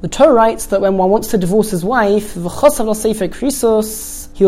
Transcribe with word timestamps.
The 0.00 0.08
Torah 0.08 0.32
writes 0.32 0.66
that 0.66 0.80
when 0.80 0.96
one 0.96 1.10
wants 1.10 1.28
to 1.28 1.38
divorce 1.38 1.70
his 1.70 1.84
wife, 1.84 2.32
he 2.32 2.40
will 2.40 2.48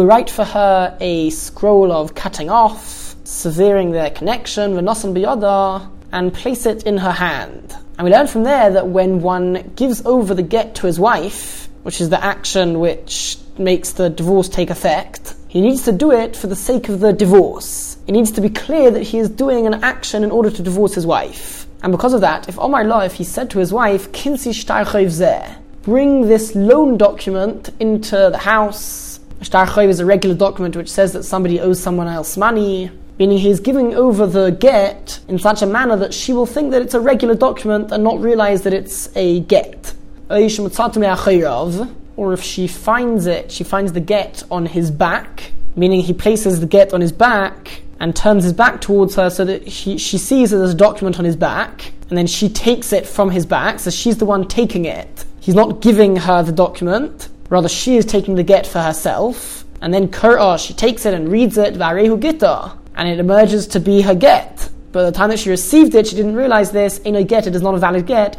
write 0.06 0.30
for 0.30 0.44
her 0.44 0.96
a 0.98 1.30
scroll 1.30 1.92
of 1.92 2.14
cutting 2.14 2.48
off, 2.48 3.14
severing 3.24 3.90
their 3.90 4.08
connection, 4.08 4.78
and 4.78 6.32
place 6.32 6.64
it 6.64 6.84
in 6.84 6.96
her 6.96 7.12
hand. 7.12 7.76
And 7.98 8.06
we 8.06 8.10
learn 8.10 8.26
from 8.26 8.44
there 8.44 8.70
that 8.70 8.88
when 8.88 9.20
one 9.20 9.72
gives 9.76 10.06
over 10.06 10.32
the 10.32 10.42
get 10.42 10.76
to 10.76 10.86
his 10.86 10.98
wife, 10.98 11.68
which 11.82 12.00
is 12.00 12.08
the 12.08 12.24
action 12.24 12.80
which 12.80 13.36
makes 13.58 13.92
the 13.92 14.08
divorce 14.08 14.48
take 14.48 14.70
effect, 14.70 15.34
he 15.46 15.60
needs 15.60 15.84
to 15.84 15.92
do 15.92 16.10
it 16.10 16.34
for 16.34 16.46
the 16.46 16.56
sake 16.56 16.88
of 16.88 17.00
the 17.00 17.12
divorce. 17.12 17.98
It 18.06 18.12
needs 18.12 18.30
to 18.30 18.40
be 18.40 18.48
clear 18.48 18.90
that 18.90 19.02
he 19.02 19.18
is 19.18 19.28
doing 19.28 19.66
an 19.66 19.84
action 19.84 20.24
in 20.24 20.30
order 20.30 20.50
to 20.50 20.62
divorce 20.62 20.94
his 20.94 21.06
wife. 21.06 21.61
And 21.82 21.90
because 21.90 22.14
of 22.14 22.20
that, 22.20 22.48
if 22.48 22.58
Omar 22.58 23.04
if 23.04 23.14
he 23.14 23.24
said 23.24 23.50
to 23.50 23.58
his 23.58 23.72
wife, 23.72 24.12
Kinsi 24.12 24.52
zeh, 24.52 25.56
bring 25.82 26.28
this 26.28 26.54
loan 26.54 26.96
document 26.96 27.70
into 27.80 28.16
the 28.16 28.38
house. 28.38 29.18
Shtar 29.42 29.66
is 29.82 29.98
a 29.98 30.06
regular 30.06 30.36
document 30.36 30.76
which 30.76 30.88
says 30.88 31.12
that 31.12 31.24
somebody 31.24 31.58
owes 31.60 31.80
someone 31.80 32.06
else 32.06 32.36
money, 32.36 32.92
meaning 33.18 33.38
he's 33.38 33.58
giving 33.58 33.94
over 33.94 34.26
the 34.26 34.52
get 34.52 35.18
in 35.26 35.38
such 35.38 35.62
a 35.62 35.66
manner 35.66 35.96
that 35.96 36.14
she 36.14 36.32
will 36.32 36.46
think 36.46 36.70
that 36.70 36.82
it's 36.82 36.94
a 36.94 37.00
regular 37.00 37.34
document 37.34 37.90
and 37.90 38.04
not 38.04 38.20
realize 38.20 38.62
that 38.62 38.72
it's 38.72 39.14
a 39.16 39.40
get 39.40 39.94
or 42.16 42.32
if 42.32 42.42
she 42.42 42.66
finds 42.66 43.26
it, 43.26 43.50
she 43.50 43.64
finds 43.64 43.92
the 43.92 44.00
get 44.00 44.42
on 44.50 44.66
his 44.66 44.90
back, 44.90 45.52
meaning 45.76 46.00
he 46.00 46.12
places 46.12 46.60
the 46.60 46.66
get 46.66 46.94
on 46.94 47.00
his 47.00 47.12
back 47.12 47.82
and 48.02 48.16
turns 48.16 48.42
his 48.42 48.52
back 48.52 48.80
towards 48.80 49.14
her 49.14 49.30
so 49.30 49.44
that 49.44 49.70
she, 49.70 49.96
she 49.96 50.18
sees 50.18 50.50
that 50.50 50.58
there's 50.58 50.74
a 50.74 50.74
document 50.74 51.20
on 51.20 51.24
his 51.24 51.36
back, 51.36 51.92
and 52.08 52.18
then 52.18 52.26
she 52.26 52.48
takes 52.48 52.92
it 52.92 53.06
from 53.06 53.30
his 53.30 53.46
back, 53.46 53.78
so 53.78 53.90
she's 53.90 54.18
the 54.18 54.24
one 54.24 54.46
taking 54.48 54.86
it. 54.86 55.24
He's 55.38 55.54
not 55.54 55.80
giving 55.80 56.16
her 56.16 56.42
the 56.42 56.50
document, 56.50 57.28
rather 57.48 57.68
she 57.68 57.96
is 57.96 58.04
taking 58.04 58.34
the 58.34 58.42
get 58.42 58.66
for 58.66 58.80
herself, 58.80 59.64
and 59.80 59.94
then 59.94 60.08
Kur'ah, 60.08 60.54
oh, 60.54 60.56
she 60.56 60.74
takes 60.74 61.06
it 61.06 61.14
and 61.14 61.30
reads 61.30 61.56
it, 61.56 61.74
Varehu 61.74 62.20
Gita, 62.20 62.72
and 62.96 63.08
it 63.08 63.20
emerges 63.20 63.68
to 63.68 63.78
be 63.78 64.00
her 64.02 64.16
get. 64.16 64.68
But 64.90 65.04
the 65.04 65.12
time 65.12 65.30
that 65.30 65.38
she 65.38 65.50
received 65.50 65.94
it, 65.94 66.08
she 66.08 66.16
didn't 66.16 66.34
realize 66.34 66.72
this. 66.72 67.00
Eno 67.04 67.22
get, 67.22 67.46
it 67.46 67.54
is 67.54 67.62
not 67.62 67.74
a 67.74 67.78
valid 67.78 68.04
get 68.04 68.36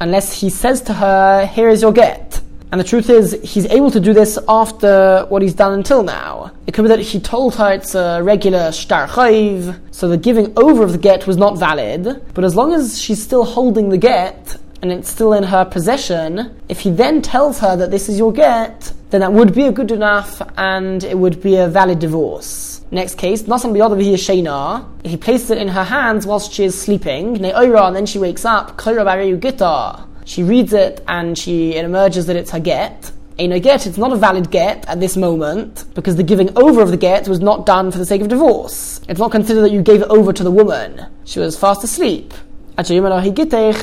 unless 0.00 0.40
he 0.40 0.50
says 0.50 0.82
to 0.82 0.92
her, 0.92 1.46
Here 1.46 1.70
is 1.70 1.82
your 1.82 1.92
get. 1.92 2.27
And 2.70 2.78
the 2.78 2.84
truth 2.84 3.08
is, 3.08 3.38
he's 3.42 3.66
able 3.66 3.90
to 3.90 4.00
do 4.00 4.12
this 4.12 4.38
after 4.48 5.24
what 5.30 5.40
he's 5.40 5.54
done 5.54 5.72
until 5.72 6.02
now. 6.02 6.52
It 6.66 6.74
could 6.74 6.82
be 6.82 6.88
that 6.88 7.00
he 7.00 7.18
told 7.18 7.54
her 7.54 7.72
it's 7.72 7.94
a 7.94 8.20
regular 8.22 8.72
shtar 8.72 9.06
chayiv, 9.08 9.78
so 9.90 10.08
the 10.08 10.18
giving 10.18 10.52
over 10.58 10.82
of 10.84 10.92
the 10.92 10.98
get 10.98 11.26
was 11.26 11.38
not 11.38 11.58
valid. 11.58 12.22
But 12.34 12.44
as 12.44 12.54
long 12.54 12.74
as 12.74 13.00
she's 13.00 13.22
still 13.22 13.44
holding 13.44 13.88
the 13.88 13.96
get, 13.96 14.56
and 14.82 14.92
it's 14.92 15.10
still 15.10 15.32
in 15.32 15.42
her 15.44 15.64
possession, 15.64 16.54
if 16.68 16.80
he 16.80 16.90
then 16.90 17.22
tells 17.22 17.58
her 17.60 17.74
that 17.76 17.90
this 17.90 18.08
is 18.08 18.18
your 18.18 18.32
get, 18.32 18.92
then 19.10 19.20
that 19.22 19.32
would 19.32 19.54
be 19.54 19.64
a 19.64 19.72
good 19.72 19.90
enough 19.90 20.42
and 20.56 21.02
it 21.02 21.18
would 21.18 21.42
be 21.42 21.56
a 21.56 21.66
valid 21.68 21.98
divorce. 21.98 22.82
Next 22.90 23.16
case, 23.16 23.42
Nasan 23.42 23.72
Biyadavihi 23.72 24.14
Shena. 24.14 24.86
He 25.04 25.16
places 25.16 25.50
it 25.50 25.58
in 25.58 25.68
her 25.68 25.84
hands 25.84 26.26
whilst 26.26 26.52
she 26.52 26.64
is 26.64 26.80
sleeping. 26.80 27.34
Ne'oira, 27.36 27.88
and 27.88 27.96
then 27.96 28.06
she 28.06 28.18
wakes 28.18 28.44
up. 28.44 28.78
Gita. 28.78 30.04
She 30.28 30.42
reads 30.42 30.74
it 30.74 31.02
and 31.08 31.36
she 31.36 31.74
it 31.74 31.84
emerges 31.84 32.26
that 32.26 32.36
it's 32.36 32.50
her 32.50 32.60
get. 32.60 33.10
A 33.38 33.60
get, 33.60 33.86
it's 33.86 33.96
not 33.96 34.12
a 34.12 34.16
valid 34.16 34.50
get 34.50 34.86
at 34.88 35.00
this 35.00 35.16
moment 35.16 35.84
because 35.94 36.16
the 36.16 36.22
giving 36.22 36.50
over 36.58 36.82
of 36.82 36.90
the 36.90 36.96
get 36.96 37.28
was 37.28 37.40
not 37.40 37.64
done 37.64 37.90
for 37.90 37.98
the 37.98 38.04
sake 38.04 38.20
of 38.20 38.28
divorce. 38.28 39.00
It's 39.08 39.20
not 39.20 39.30
considered 39.30 39.62
that 39.62 39.70
you 39.70 39.80
gave 39.80 40.02
it 40.02 40.08
over 40.10 40.32
to 40.32 40.42
the 40.44 40.50
woman. 40.50 41.06
She 41.24 41.38
was 41.38 41.56
fast 41.58 41.82
asleep 41.82 42.34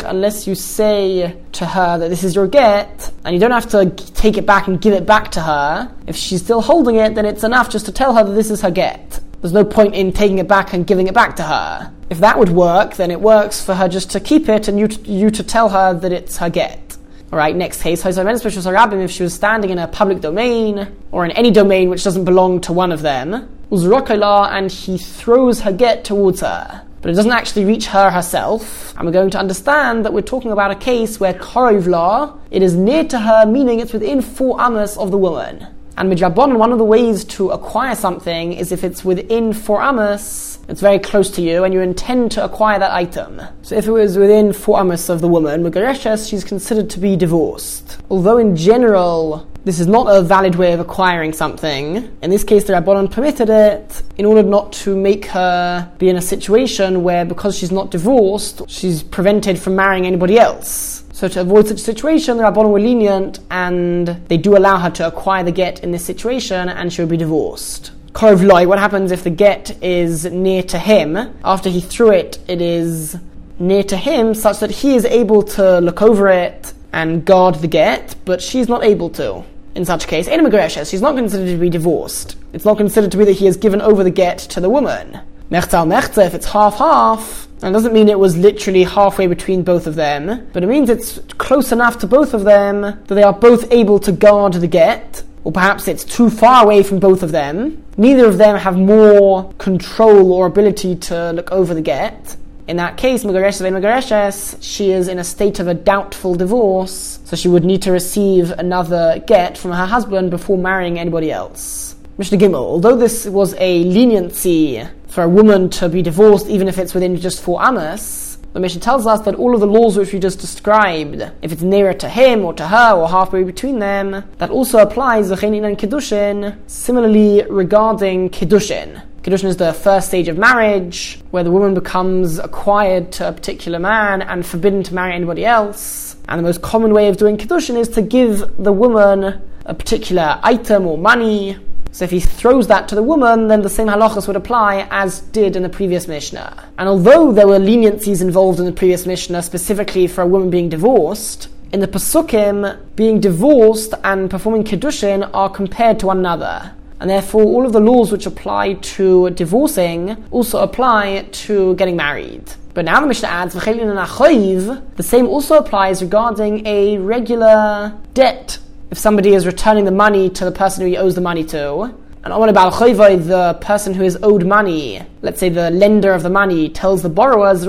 unless 0.05 0.47
you 0.47 0.55
say 0.55 1.35
to 1.51 1.65
her 1.65 1.97
that 1.97 2.09
this 2.09 2.23
is 2.23 2.33
your 2.33 2.47
get, 2.47 3.11
and 3.25 3.33
you 3.33 3.41
don't 3.41 3.51
have 3.51 3.67
to 3.71 3.89
take 3.89 4.37
it 4.37 4.45
back 4.45 4.67
and 4.67 4.79
give 4.79 4.93
it 4.93 5.05
back 5.05 5.31
to 5.31 5.41
her. 5.41 5.91
If 6.07 6.15
she's 6.15 6.41
still 6.41 6.61
holding 6.61 6.95
it, 6.95 7.13
then 7.13 7.25
it's 7.25 7.43
enough 7.43 7.69
just 7.69 7.85
to 7.87 7.91
tell 7.91 8.15
her 8.15 8.23
that 8.23 8.31
this 8.31 8.49
is 8.49 8.61
her 8.61 8.71
get. 8.71 9.19
There's 9.41 9.51
no 9.51 9.65
point 9.65 9.95
in 9.95 10.13
taking 10.13 10.37
it 10.37 10.47
back 10.47 10.73
and 10.73 10.87
giving 10.87 11.07
it 11.07 11.13
back 11.13 11.35
to 11.35 11.43
her. 11.43 11.91
If 12.09 12.19
that 12.19 12.37
would 12.37 12.49
work, 12.49 12.95
then 12.95 13.11
it 13.11 13.19
works 13.19 13.63
for 13.63 13.73
her 13.73 13.87
just 13.87 14.11
to 14.11 14.19
keep 14.19 14.47
it 14.47 14.67
and 14.67 14.79
you 14.79 14.87
to, 14.87 15.11
you 15.11 15.29
to 15.31 15.43
tell 15.43 15.69
her 15.69 15.93
that 15.93 16.11
it's 16.11 16.37
her 16.37 16.49
get. 16.49 16.97
Alright, 17.31 17.55
next 17.55 17.81
case, 17.81 18.05
if 18.05 19.11
she 19.11 19.23
was 19.23 19.33
standing 19.33 19.71
in 19.71 19.79
a 19.79 19.87
public 19.87 20.21
domain, 20.21 20.95
or 21.11 21.25
in 21.25 21.31
any 21.31 21.51
domain 21.51 21.89
which 21.89 22.03
doesn't 22.03 22.25
belong 22.25 22.61
to 22.61 22.73
one 22.73 22.91
of 22.91 23.01
them, 23.01 23.49
and 23.71 24.71
he 24.71 24.97
throws 24.97 25.61
her 25.61 25.71
get 25.71 26.05
towards 26.05 26.41
her 26.41 26.85
but 27.05 27.11
it 27.11 27.17
doesn't 27.17 27.33
actually 27.33 27.65
reach 27.65 27.85
her 27.85 28.09
herself. 28.09 28.97
And 28.97 29.05
we're 29.05 29.11
going 29.11 29.29
to 29.29 29.37
understand 29.37 30.05
that 30.05 30.11
we're 30.11 30.21
talking 30.21 30.51
about 30.51 30.71
a 30.71 30.75
case 30.75 31.19
where 31.19 31.35
korov 31.35 31.85
law, 31.85 32.39
it 32.49 32.63
is 32.63 32.73
near 32.73 33.03
to 33.03 33.19
her, 33.19 33.45
meaning 33.45 33.79
it's 33.79 33.93
within 33.93 34.23
four 34.23 34.59
amas 34.59 34.97
of 34.97 35.11
the 35.11 35.17
woman. 35.19 35.67
And 35.97 36.11
midrabanan, 36.11 36.57
one 36.57 36.71
of 36.71 36.79
the 36.79 36.83
ways 36.83 37.23
to 37.25 37.51
acquire 37.51 37.93
something 37.93 38.53
is 38.53 38.71
if 38.71 38.83
it's 38.83 39.05
within 39.05 39.53
four 39.53 39.83
amas, 39.83 40.54
it's 40.67 40.81
very 40.81 40.99
close 40.99 41.29
to 41.31 41.41
you, 41.41 41.63
and 41.63 41.73
you 41.73 41.81
intend 41.81 42.31
to 42.33 42.43
acquire 42.43 42.79
that 42.79 42.91
item. 42.91 43.41
So 43.61 43.75
if 43.75 43.87
it 43.87 43.91
was 43.91 44.17
within 44.17 44.53
four 44.53 44.79
amas 44.79 45.09
of 45.09 45.21
the 45.21 45.27
woman, 45.27 45.63
Mugareshes, 45.63 46.29
she's 46.29 46.43
considered 46.43 46.89
to 46.91 46.99
be 46.99 47.15
divorced. 47.15 47.97
Although 48.09 48.37
in 48.37 48.55
general, 48.55 49.47
this 49.63 49.79
is 49.79 49.87
not 49.87 50.05
a 50.07 50.21
valid 50.21 50.55
way 50.55 50.73
of 50.73 50.79
acquiring 50.79 51.33
something. 51.33 52.15
In 52.21 52.29
this 52.29 52.43
case, 52.43 52.65
the 52.65 52.73
Rabbanon 52.73 53.11
permitted 53.11 53.49
it 53.49 54.03
in 54.17 54.25
order 54.25 54.43
not 54.43 54.71
to 54.73 54.95
make 54.95 55.25
her 55.25 55.91
be 55.97 56.09
in 56.09 56.17
a 56.17 56.21
situation 56.21 57.03
where, 57.03 57.25
because 57.25 57.57
she's 57.57 57.71
not 57.71 57.89
divorced, 57.89 58.61
she's 58.69 59.01
prevented 59.01 59.57
from 59.57 59.75
marrying 59.75 60.05
anybody 60.05 60.37
else. 60.37 61.03
So 61.13 61.27
to 61.29 61.41
avoid 61.41 61.67
such 61.67 61.77
a 61.77 61.83
situation, 61.83 62.37
the 62.37 62.43
Rabbanon 62.43 62.71
were 62.71 62.79
lenient 62.79 63.39
and 63.49 64.07
they 64.27 64.37
do 64.37 64.57
allow 64.57 64.77
her 64.77 64.91
to 64.91 65.07
acquire 65.07 65.43
the 65.43 65.51
get 65.51 65.83
in 65.83 65.91
this 65.91 66.05
situation 66.05 66.69
and 66.69 66.91
she 66.91 67.01
will 67.01 67.09
be 67.09 67.17
divorced. 67.17 67.91
Korov 68.15 68.67
what 68.67 68.79
happens 68.79 69.11
if 69.11 69.23
the 69.23 69.29
get 69.29 69.83
is 69.83 70.25
near 70.25 70.63
to 70.63 70.79
him? 70.79 71.17
After 71.43 71.69
he 71.69 71.81
threw 71.81 72.11
it, 72.11 72.39
it 72.47 72.61
is 72.61 73.17
near 73.59 73.83
to 73.83 73.97
him 73.97 74.33
such 74.33 74.59
that 74.59 74.71
he 74.71 74.95
is 74.95 75.05
able 75.05 75.43
to 75.43 75.79
look 75.81 76.01
over 76.01 76.29
it 76.29 76.73
and 76.93 77.25
guard 77.25 77.55
the 77.55 77.67
get, 77.67 78.15
but 78.25 78.41
she's 78.41 78.69
not 78.69 78.83
able 78.83 79.09
to 79.11 79.43
in 79.75 79.83
such 79.83 80.07
case, 80.07 80.27
Ena 80.27 80.49
Megreshes, 80.49 80.89
she's 80.89 81.01
not 81.01 81.15
considered 81.15 81.51
to 81.51 81.57
be 81.57 81.69
divorced. 81.69 82.37
It's 82.53 82.63
not 82.63 82.77
considered 82.77 83.11
to 83.11 83.17
be 83.17 83.25
that 83.25 83.33
he 83.33 83.45
has 83.45 83.57
given 83.57 83.81
over 83.81 84.03
the 84.03 84.09
get 84.09 84.39
to 84.39 84.61
the 84.61 84.69
woman. 84.69 85.19
Mechzal 85.51 85.85
Mechze, 85.85 86.25
if 86.25 86.33
it's 86.33 86.45
half-half, 86.45 87.47
that 87.59 87.73
doesn't 87.73 87.93
mean 87.93 88.07
it 88.07 88.17
was 88.17 88.37
literally 88.37 88.83
halfway 88.83 89.27
between 89.27 89.63
both 89.63 89.85
of 89.85 89.95
them, 89.95 90.47
but 90.53 90.63
it 90.63 90.67
means 90.67 90.89
it's 90.89 91.19
close 91.37 91.73
enough 91.73 91.99
to 91.99 92.07
both 92.07 92.33
of 92.33 92.45
them 92.45 92.81
that 92.81 93.07
they 93.07 93.21
are 93.21 93.33
both 93.33 93.71
able 93.71 93.99
to 93.99 94.13
guard 94.13 94.53
the 94.53 94.67
get, 94.67 95.23
or 95.45 95.51
perhaps 95.51 95.87
it's 95.87 96.03
too 96.03 96.29
far 96.29 96.63
away 96.63 96.83
from 96.83 96.99
both 96.99 97.23
of 97.23 97.31
them. 97.31 97.81
Neither 97.97 98.25
of 98.25 98.37
them 98.37 98.57
have 98.57 98.75
more 98.75 99.53
control 99.53 100.33
or 100.33 100.47
ability 100.47 100.95
to 100.95 101.31
look 101.31 101.51
over 101.51 101.73
the 101.73 101.81
get. 101.81 102.35
In 102.67 102.77
that 102.77 102.97
case, 102.97 103.23
Megareshes 103.23 103.61
Megareshes, 103.71 104.57
she 104.59 104.91
is 104.91 105.07
in 105.07 105.19
a 105.19 105.23
state 105.23 105.59
of 105.59 105.67
a 105.67 105.75
doubtful 105.75 106.33
divorce, 106.33 107.19
so 107.23 107.35
she 107.35 107.47
would 107.47 107.63
need 107.63 107.83
to 107.83 107.91
receive 107.91 108.49
another 108.51 109.23
get 109.27 109.55
from 109.55 109.71
her 109.71 109.85
husband 109.85 110.31
before 110.31 110.57
marrying 110.57 110.97
anybody 110.97 111.31
else. 111.31 111.95
Mishnah 112.17 112.39
Gimel, 112.39 112.55
although 112.55 112.95
this 112.95 113.27
was 113.27 113.53
a 113.59 113.83
leniency 113.83 114.83
for 115.05 115.23
a 115.23 115.29
woman 115.29 115.69
to 115.69 115.89
be 115.89 116.01
divorced 116.01 116.47
even 116.47 116.67
if 116.67 116.79
it's 116.79 116.95
within 116.95 117.17
just 117.17 117.43
four 117.43 117.61
amas, 117.61 118.24
the 118.55 118.61
Mishnah 118.61 118.79
tells 118.79 119.05
us 119.05 119.19
that 119.23 119.35
all 119.35 119.53
of 119.53 119.59
the 119.59 119.67
laws 119.67 119.97
which 119.97 120.13
we 120.13 120.19
just 120.19 120.39
described, 120.39 121.21
if 121.41 121.51
it's 121.51 121.61
nearer 121.61 121.93
to 121.95 122.07
him 122.07 122.45
or 122.45 122.53
to 122.53 122.65
her 122.65 122.93
or 122.93 123.09
halfway 123.09 123.43
between 123.43 123.79
them, 123.79 124.23
that 124.37 124.49
also 124.49 124.77
applies 124.77 125.27
to 125.27 125.33
and 125.33 125.77
Kiddushin, 125.77 126.57
similarly 126.65 127.43
regarding 127.49 128.29
Kiddushin. 128.29 129.03
Kiddushin 129.23 129.49
is 129.49 129.57
the 129.57 129.73
first 129.73 130.07
stage 130.07 130.29
of 130.29 130.37
marriage, 130.37 131.19
where 131.31 131.43
the 131.43 131.51
woman 131.51 131.73
becomes 131.73 132.39
acquired 132.39 133.11
to 133.11 133.27
a 133.27 133.33
particular 133.33 133.77
man 133.77 134.21
and 134.21 134.45
forbidden 134.45 134.83
to 134.83 134.93
marry 134.93 135.13
anybody 135.13 135.43
else. 135.43 136.15
And 136.29 136.39
the 136.39 136.43
most 136.43 136.61
common 136.61 136.93
way 136.93 137.09
of 137.09 137.17
doing 137.17 137.35
Kiddushin 137.35 137.77
is 137.77 137.89
to 137.89 138.01
give 138.01 138.55
the 138.57 138.71
woman 138.71 139.41
a 139.65 139.73
particular 139.73 140.39
item 140.43 140.87
or 140.87 140.97
money. 140.97 141.57
So 141.95 142.03
if 142.03 142.11
he 142.11 142.19
throws 142.19 142.67
that 142.67 142.89
to 142.89 142.95
the 142.95 143.01
woman, 143.01 143.47
then 143.47 143.61
the 143.61 143.69
same 143.69 143.87
halachas 143.87 144.27
would 144.27 144.35
apply 144.35 144.85
as 144.91 145.21
did 145.21 145.55
in 145.55 145.63
the 145.63 145.69
previous 145.69 146.09
Mishnah. 146.09 146.67
And 146.77 146.89
although 146.89 147.31
there 147.31 147.47
were 147.47 147.57
leniencies 147.57 148.21
involved 148.21 148.59
in 148.59 148.65
the 148.65 148.73
previous 148.73 149.05
Mishnah, 149.05 149.41
specifically 149.41 150.05
for 150.07 150.21
a 150.21 150.27
woman 150.27 150.49
being 150.49 150.67
divorced, 150.67 151.47
in 151.71 151.79
the 151.79 151.87
Pasukim, 151.87 152.77
being 152.97 153.21
divorced 153.21 153.93
and 154.03 154.29
performing 154.29 154.65
Kiddushin 154.65 155.29
are 155.33 155.49
compared 155.49 155.97
to 155.99 156.07
one 156.07 156.17
another. 156.17 156.73
And 156.99 157.09
therefore, 157.09 157.45
all 157.45 157.65
of 157.65 157.71
the 157.71 157.79
laws 157.79 158.11
which 158.11 158.25
apply 158.25 158.73
to 158.73 159.29
divorcing 159.29 160.21
also 160.31 160.61
apply 160.61 161.29
to 161.45 161.75
getting 161.75 161.95
married. 161.95 162.43
But 162.73 162.83
now 162.83 162.99
the 162.99 163.07
Mishnah 163.07 163.29
adds, 163.29 163.53
the 163.53 164.81
same 164.99 165.27
also 165.27 165.55
applies 165.59 166.01
regarding 166.01 166.67
a 166.67 166.97
regular 166.97 167.93
debt. 168.13 168.59
If 168.91 168.99
somebody 168.99 169.33
is 169.33 169.45
returning 169.45 169.85
the 169.85 169.91
money 169.91 170.29
to 170.29 170.45
the 170.45 170.51
person 170.51 170.83
who 170.83 170.89
he 170.89 170.97
owes 170.97 171.15
the 171.15 171.21
money 171.21 171.43
to, 171.45 171.93
And 172.23 172.33
Omar 172.33 172.53
Bal 172.53 172.71
the 172.71 173.57
person 173.61 173.93
who 173.93 174.03
is 174.03 174.17
owed 174.23 174.45
money, 174.45 175.01
let's 175.21 175.39
say 175.39 175.49
the 175.49 175.69
lender 175.69 176.11
of 176.11 176.23
the 176.23 176.29
money, 176.29 176.69
tells 176.69 177.01
the 177.03 177.09
borrowers, 177.09 177.65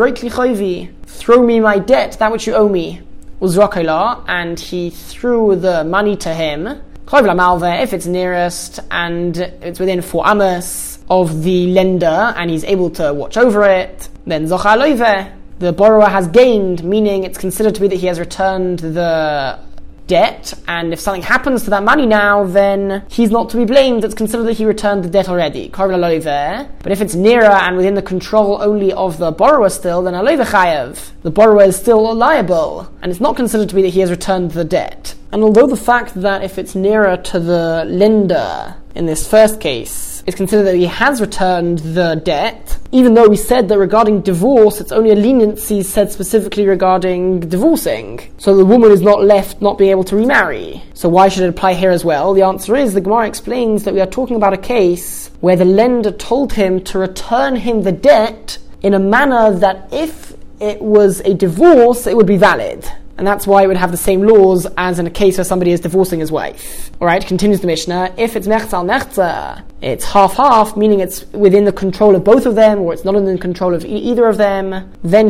throw 1.07 1.43
me 1.43 1.61
my 1.61 1.79
debt, 1.79 2.17
that 2.19 2.33
which 2.33 2.47
you 2.47 2.55
owe 2.55 2.69
me. 2.69 3.01
And 3.41 4.59
he 4.59 4.91
threw 4.91 5.57
the 5.57 5.85
money 5.85 6.17
to 6.17 6.33
him. 6.33 6.81
If 7.13 7.93
it's 7.93 8.07
nearest 8.07 8.81
and 8.91 9.37
it's 9.37 9.79
within 9.79 10.03
four 10.03 10.27
amos 10.27 10.99
of 11.09 11.43
the 11.43 11.67
lender 11.69 12.35
and 12.37 12.51
he's 12.51 12.65
able 12.65 12.91
to 12.91 13.13
watch 13.15 13.37
over 13.37 13.65
it, 13.65 14.09
then 14.27 14.47
the 14.47 15.73
borrower 15.77 16.09
has 16.09 16.29
gained, 16.29 16.83
meaning 16.83 17.25
it's 17.25 17.39
considered 17.39 17.75
to 17.75 17.81
be 17.81 17.89
that 17.89 17.97
he 17.97 18.07
has 18.07 18.19
returned 18.19 18.81
the 18.81 19.59
debt, 20.07 20.55
and 20.69 20.93
if 20.93 21.01
something 21.01 21.23
happens 21.23 21.65
to 21.65 21.71
that 21.71 21.83
money 21.83 22.07
now, 22.07 22.45
then 22.45 23.05
he's 23.09 23.31
not 23.31 23.51
to 23.51 23.57
be 23.57 23.65
blamed. 23.65 24.05
It's 24.05 24.15
considered 24.15 24.45
that 24.45 24.55
he 24.55 24.65
returned 24.65 25.05
the 25.05 25.11
debt 25.11 25.29
already. 25.29 25.69
But 25.69 26.93
if 26.93 27.01
it's 27.01 27.15
nearer 27.15 27.45
and 27.45 27.77
within 27.77 27.95
the 27.95 28.03
control 28.03 28.63
only 28.63 28.93
of 28.93 29.19
the 29.19 29.31
borrower 29.33 29.69
still, 29.69 30.03
then 30.03 30.15
chayev. 30.15 31.11
The 31.23 31.31
borrower 31.31 31.65
is 31.65 31.77
still 31.77 32.15
liable, 32.15 32.91
and 33.03 33.11
it's 33.11 33.21
not 33.21 33.37
considered 33.37 33.69
to 33.69 33.75
be 33.75 33.83
that 33.83 33.89
he 33.89 34.01
has 34.01 34.11
returned 34.11 34.53
the 34.53 34.65
debt. 34.65 35.15
And 35.33 35.43
although 35.43 35.67
the 35.67 35.77
fact 35.77 36.15
that 36.23 36.43
if 36.43 36.59
it's 36.59 36.75
nearer 36.75 37.17
to 37.17 37.41
the 37.41 37.85
lender 37.87 38.77
in 38.95 39.07
this 39.07 39.29
first 39.29 39.61
case, 39.61 40.23
it's 40.27 40.37
considered 40.37 40.65
that 40.65 40.77
he 40.77 40.87
has 40.87 41.21
returned 41.21 41.79
the 41.81 42.21
debt, 42.25 42.76
even 42.97 43.13
though 43.13 43.29
we 43.29 43.37
said 43.37 43.69
that 43.69 43.79
regarding 43.79 44.23
divorce, 44.23 44.81
it's 44.81 44.91
only 44.91 45.11
a 45.11 45.15
leniency 45.15 45.83
said 45.83 46.11
specifically 46.11 46.67
regarding 46.67 47.41
divorcing. 47.41 48.21
So 48.39 48.57
the 48.57 48.65
woman 48.65 48.91
is 48.91 49.03
not 49.03 49.23
left 49.23 49.61
not 49.61 49.77
being 49.77 49.91
able 49.91 50.05
to 50.05 50.17
remarry. 50.17 50.83
So 50.95 51.11
why 51.11 51.29
should 51.29 51.43
it 51.43 51.51
apply 51.51 51.75
here 51.75 51.91
as 51.91 52.07
well? 52.07 52.33
The 52.33 52.41
answer 52.41 52.75
is 52.75 52.95
the 52.95 53.03
Gemara 53.03 53.27
explains 53.29 53.85
that 53.85 53.93
we 53.93 54.01
are 54.01 54.07
talking 54.07 54.37
about 54.37 54.55
a 54.55 54.57
case 54.57 55.31
where 55.41 55.57
the 55.57 55.67
lender 55.67 56.11
told 56.11 56.55
him 56.55 56.83
to 56.85 56.99
return 56.99 57.57
him 57.57 57.83
the 57.83 57.93
debt 57.93 58.57
in 58.81 58.95
a 58.95 58.99
manner 58.99 59.53
that 59.59 59.93
if 59.93 60.33
it 60.59 60.81
was 60.81 61.21
a 61.21 61.35
divorce, 61.35 62.07
it 62.07 62.17
would 62.17 62.27
be 62.27 62.39
valid 62.39 62.91
and 63.19 63.27
that's 63.27 63.47
why 63.47 63.63
it 63.63 63.67
would 63.67 63.77
have 63.77 63.91
the 63.91 63.97
same 63.97 64.23
laws 64.23 64.67
as 64.77 64.99
in 64.99 65.07
a 65.07 65.11
case 65.11 65.39
where 65.39 65.45
somebody 65.45 65.73
is 65.73 65.81
divorcing 65.81 66.21
his 66.21 66.31
wife. 66.31 66.91
Alright, 67.01 67.27
continues 67.27 67.61
the 67.61 67.67
Mishnah. 67.67 68.15
If 68.17 68.37
it's 68.37 68.47
mechzal 68.47 68.85
mechza, 68.85 69.63
it's 69.83 70.05
half-half, 70.05 70.77
meaning 70.77 71.01
it's 71.01 71.25
within 71.33 71.65
the 71.65 71.73
control 71.73 72.17
of 72.17 72.25
both 72.25 72.47
of 72.47 72.55
them, 72.55 72.81
or 72.81 72.93
it's 72.93 73.05
not 73.05 73.15
in 73.15 73.25
the 73.25 73.39
control 73.39 73.75
of 73.75 73.85
e- 73.85 73.89
either 73.89 74.27
of 74.27 74.39
them, 74.39 74.93
then 75.05 75.29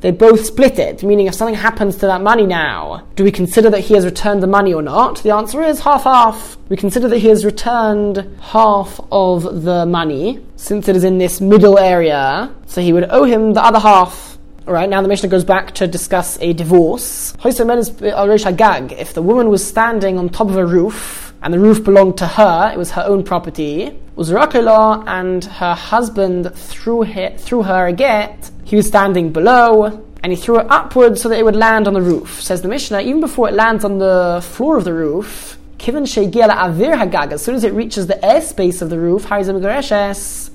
they 0.00 0.10
both 0.10 0.44
split 0.44 0.78
it, 0.78 1.02
meaning 1.02 1.26
if 1.26 1.34
something 1.34 1.54
happens 1.54 1.96
to 1.96 2.06
that 2.06 2.22
money 2.22 2.46
now, 2.46 3.06
do 3.16 3.24
we 3.24 3.30
consider 3.30 3.70
that 3.70 3.80
he 3.80 3.94
has 3.94 4.04
returned 4.04 4.42
the 4.42 4.46
money 4.46 4.72
or 4.72 4.82
not? 4.82 5.22
The 5.22 5.30
answer 5.30 5.62
is 5.62 5.80
half-half. 5.80 6.56
We 6.68 6.76
consider 6.76 7.08
that 7.08 7.18
he 7.18 7.28
has 7.28 7.44
returned 7.44 8.38
half 8.40 8.98
of 9.10 9.62
the 9.62 9.84
money, 9.86 10.44
since 10.56 10.88
it 10.88 10.96
is 10.96 11.04
in 11.04 11.18
this 11.18 11.40
middle 11.40 11.78
area, 11.78 12.52
so 12.66 12.80
he 12.80 12.92
would 12.92 13.08
owe 13.10 13.24
him 13.24 13.52
the 13.52 13.64
other 13.64 13.78
half. 13.78 14.31
All 14.64 14.72
right, 14.72 14.88
now 14.88 15.02
the 15.02 15.08
Mishnah 15.08 15.28
goes 15.28 15.42
back 15.42 15.72
to 15.72 15.88
discuss 15.88 16.38
a 16.40 16.52
divorce. 16.52 17.34
If 17.42 17.56
the 17.56 19.22
woman 19.24 19.48
was 19.48 19.66
standing 19.66 20.18
on 20.20 20.28
top 20.28 20.48
of 20.50 20.56
a 20.56 20.64
roof 20.64 21.34
and 21.42 21.52
the 21.52 21.58
roof 21.58 21.82
belonged 21.82 22.18
to 22.18 22.28
her, 22.28 22.70
it 22.72 22.78
was 22.78 22.92
her 22.92 23.02
own 23.02 23.24
property, 23.24 23.98
and 24.16 25.44
her 25.44 25.74
husband 25.74 26.54
threw, 26.54 27.02
her, 27.02 27.36
threw 27.38 27.64
her 27.64 27.88
a 27.88 27.92
get, 27.92 28.52
he 28.62 28.76
was 28.76 28.86
standing 28.86 29.32
below, 29.32 30.06
and 30.22 30.32
he 30.32 30.36
threw 30.36 30.60
it 30.60 30.66
upwards 30.70 31.22
so 31.22 31.28
that 31.28 31.40
it 31.40 31.44
would 31.44 31.56
land 31.56 31.88
on 31.88 31.94
the 31.94 32.00
roof. 32.00 32.40
Says 32.40 32.62
the 32.62 32.68
Mishnah, 32.68 33.00
even 33.00 33.20
before 33.20 33.48
it 33.48 33.54
lands 33.54 33.84
on 33.84 33.98
the 33.98 34.38
floor 34.44 34.76
of 34.76 34.84
the 34.84 34.94
roof, 34.94 35.58
Kivan 35.78 36.04
avir 36.04 36.94
hagag, 36.94 37.32
as 37.32 37.42
soon 37.44 37.56
as 37.56 37.64
it 37.64 37.72
reaches 37.72 38.06
the 38.06 38.14
airspace 38.22 38.80
of 38.80 38.90
the 38.90 39.00
roof, 39.00 39.26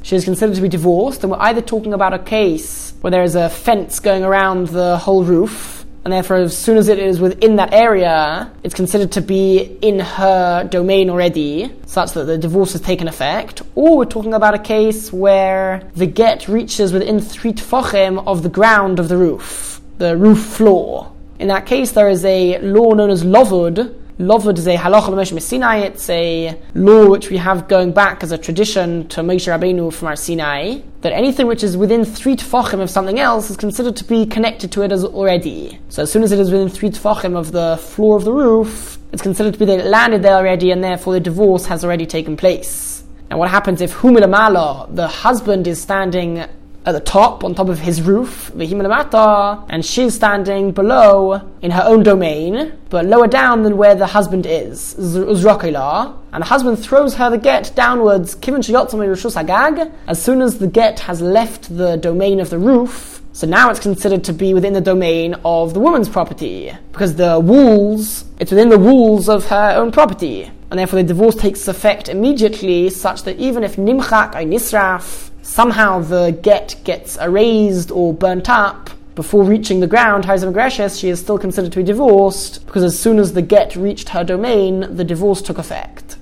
she 0.02 0.16
is 0.16 0.24
considered 0.24 0.56
to 0.56 0.62
be 0.62 0.70
divorced, 0.70 1.24
and 1.26 1.32
we're 1.32 1.42
either 1.42 1.60
talking 1.60 1.94
about 1.94 2.14
a 2.14 2.20
case 2.20 2.87
where 3.02 3.12
there 3.12 3.24
is 3.24 3.36
a 3.36 3.50
fence 3.50 4.00
going 4.00 4.24
around 4.24 4.68
the 4.68 4.98
whole 4.98 5.24
roof, 5.24 5.86
and 6.04 6.14
therefore, 6.14 6.38
as 6.38 6.58
soon 6.58 6.78
as 6.78 6.88
it 6.88 7.00
is 7.00 7.20
within 7.20 7.58
that 7.58 7.74
area, 7.74 8.50
it's 8.64 8.74
considered 8.74 9.12
to 9.12 9.22
be 9.22 9.78
in 9.82 10.00
her 10.00 10.64
domain 10.64 11.10
already, 11.10 11.70
such 11.86 12.14
that 12.14 12.24
the 12.24 12.38
divorce 12.38 12.72
has 12.72 12.82
taken 12.82 13.10
effect. 13.10 13.62
Or 13.76 13.98
we're 13.98 14.06
talking 14.06 14.34
about 14.34 14.54
a 14.54 14.60
case 14.60 15.12
where 15.12 15.90
the 15.96 16.06
get 16.06 16.48
reaches 16.48 16.94
within 16.94 17.20
three 17.20 17.52
tfachim 17.52 18.26
of 18.26 18.42
the 18.42 18.48
ground 18.48 19.00
of 19.00 19.10
the 19.10 19.18
roof, 19.18 19.82
the 19.98 20.16
roof 20.16 20.40
floor. 20.40 21.12
In 21.40 21.50
that 21.50 21.66
case, 21.66 21.92
there 21.92 22.08
is 22.08 22.24
a 22.24 22.58
law 22.60 22.94
known 22.94 23.10
as 23.10 23.26
lovud, 23.26 23.94
Lovud 24.20 24.58
is 24.58 24.66
a 24.66 24.76
halacha 24.76 25.10
Moshe 25.10 25.40
Sinai. 25.40 25.78
It's 25.78 26.10
a 26.10 26.60
law 26.74 27.08
which 27.08 27.30
we 27.30 27.38
have 27.38 27.68
going 27.68 27.92
back 27.92 28.24
as 28.24 28.32
a 28.32 28.38
tradition 28.38 29.08
to 29.10 29.22
Moshe 29.22 29.48
Rabbeinu 29.48 29.94
from 29.94 30.08
our 30.08 30.16
Sinai. 30.16 30.80
That 31.02 31.14
anything 31.14 31.46
which 31.46 31.64
is 31.64 31.78
within 31.78 32.04
three 32.04 32.36
tefachim 32.36 32.80
of 32.80 32.90
something 32.90 33.20
else 33.20 33.52
is 33.52 33.58
considered 33.58 33.96
to 33.98 34.04
be 34.04 34.26
connected 34.26 34.72
to 34.72 34.82
it 34.82 34.92
as 34.92 35.06
already. 35.06 35.80
So 35.90 36.02
as 36.02 36.12
soon 36.12 36.24
as 36.24 36.32
it 36.32 36.40
is 36.40 36.50
within 36.50 36.68
three 36.68 36.90
tefachim 36.90 37.38
of 37.38 37.52
the 37.52 37.78
floor 37.78 38.18
of 38.18 38.24
the 38.24 38.34
roof, 38.34 38.98
it's 39.14 39.22
considered 39.22 39.54
to 39.54 39.60
be 39.60 39.66
that 39.66 39.82
it 39.82 39.86
landed 39.86 40.24
there 40.24 40.34
already, 40.34 40.72
and 40.72 40.84
therefore 40.84 41.14
the 41.14 41.20
divorce 41.20 41.68
has 41.68 41.86
already 41.86 42.08
taken 42.08 42.36
place. 42.36 43.04
Now, 43.30 43.38
what 43.38 43.52
happens 43.52 43.82
if 43.82 43.94
Humilamala, 43.94 44.96
the 44.96 45.08
husband, 45.08 45.68
is 45.68 45.80
standing 45.80 46.44
at 46.88 46.94
the 46.94 47.02
top, 47.02 47.44
on 47.44 47.54
top 47.54 47.68
of 47.68 47.80
his 47.80 48.02
roof, 48.02 48.50
and 48.56 49.86
she's 49.86 50.16
standing 50.16 50.72
below 50.72 51.42
in 51.62 51.72
her 51.72 51.84
own 51.84 52.02
domain, 52.02 52.72
but 52.90 53.06
lower 53.06 53.28
down 53.28 53.64
than 53.64 53.76
where 53.76 53.94
the 53.94 54.06
husband 54.08 54.46
is, 54.46 54.94
and 54.96 55.14
the 55.28 56.46
husband 56.46 56.80
throws 56.80 57.16
her 57.16 57.30
the 57.30 57.38
get 57.38 57.74
downwards, 57.76 58.38
as 58.42 60.24
soon 60.24 60.42
as 60.42 60.60
the 60.60 60.68
get 60.68 61.00
has 61.02 61.20
left 61.20 61.78
the 61.78 61.98
domain 61.98 62.40
of 62.40 62.50
the 62.50 62.58
roof, 62.58 63.22
so 63.34 63.46
now 63.46 63.70
it's 63.70 63.82
considered 63.82 64.24
to 64.24 64.32
be 64.32 64.54
within 64.54 64.72
the 64.72 64.80
domain 64.80 65.36
of 65.44 65.74
the 65.74 65.82
woman's 65.82 66.08
property, 66.08 66.72
because 66.94 67.18
the 67.18 67.38
walls, 67.38 68.24
it's 68.40 68.52
within 68.52 68.70
the 68.70 68.80
walls 68.80 69.28
of 69.28 69.48
her 69.48 69.74
own 69.76 69.92
property. 69.92 70.50
And 70.70 70.78
therefore 70.78 71.02
the 71.02 71.08
divorce 71.08 71.36
takes 71.36 71.66
effect 71.70 72.10
immediately, 72.10 72.90
such 72.90 73.24
that 73.24 73.38
even 73.38 73.64
if 73.64 73.78
nimchak 73.78 74.36
or 74.36 74.40
nisraf, 74.40 75.32
somehow 75.48 76.00
the 76.00 76.38
get 76.42 76.76
gets 76.84 77.18
erased 77.18 77.90
or 77.90 78.14
burnt 78.14 78.50
up 78.50 78.90
before 79.16 79.44
reaching 79.44 79.80
the 79.80 79.88
ground, 79.88 80.26
she 80.26 81.10
is 81.10 81.20
still 81.20 81.40
considered 81.40 81.72
to 81.72 81.78
be 81.78 81.84
divorced 81.84 82.66
because 82.68 82.84
as 82.84 83.00
soon 83.00 83.18
as 83.18 83.34
the 83.34 83.42
get 83.42 83.76
reached 83.76 84.10
her 84.10 84.24
domain, 84.24 84.96
the 84.96 85.04
divorce 85.04 85.42
took 85.42 85.58
effect. 85.58 86.18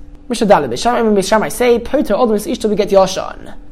I 1.43 1.49
say, 1.49 1.75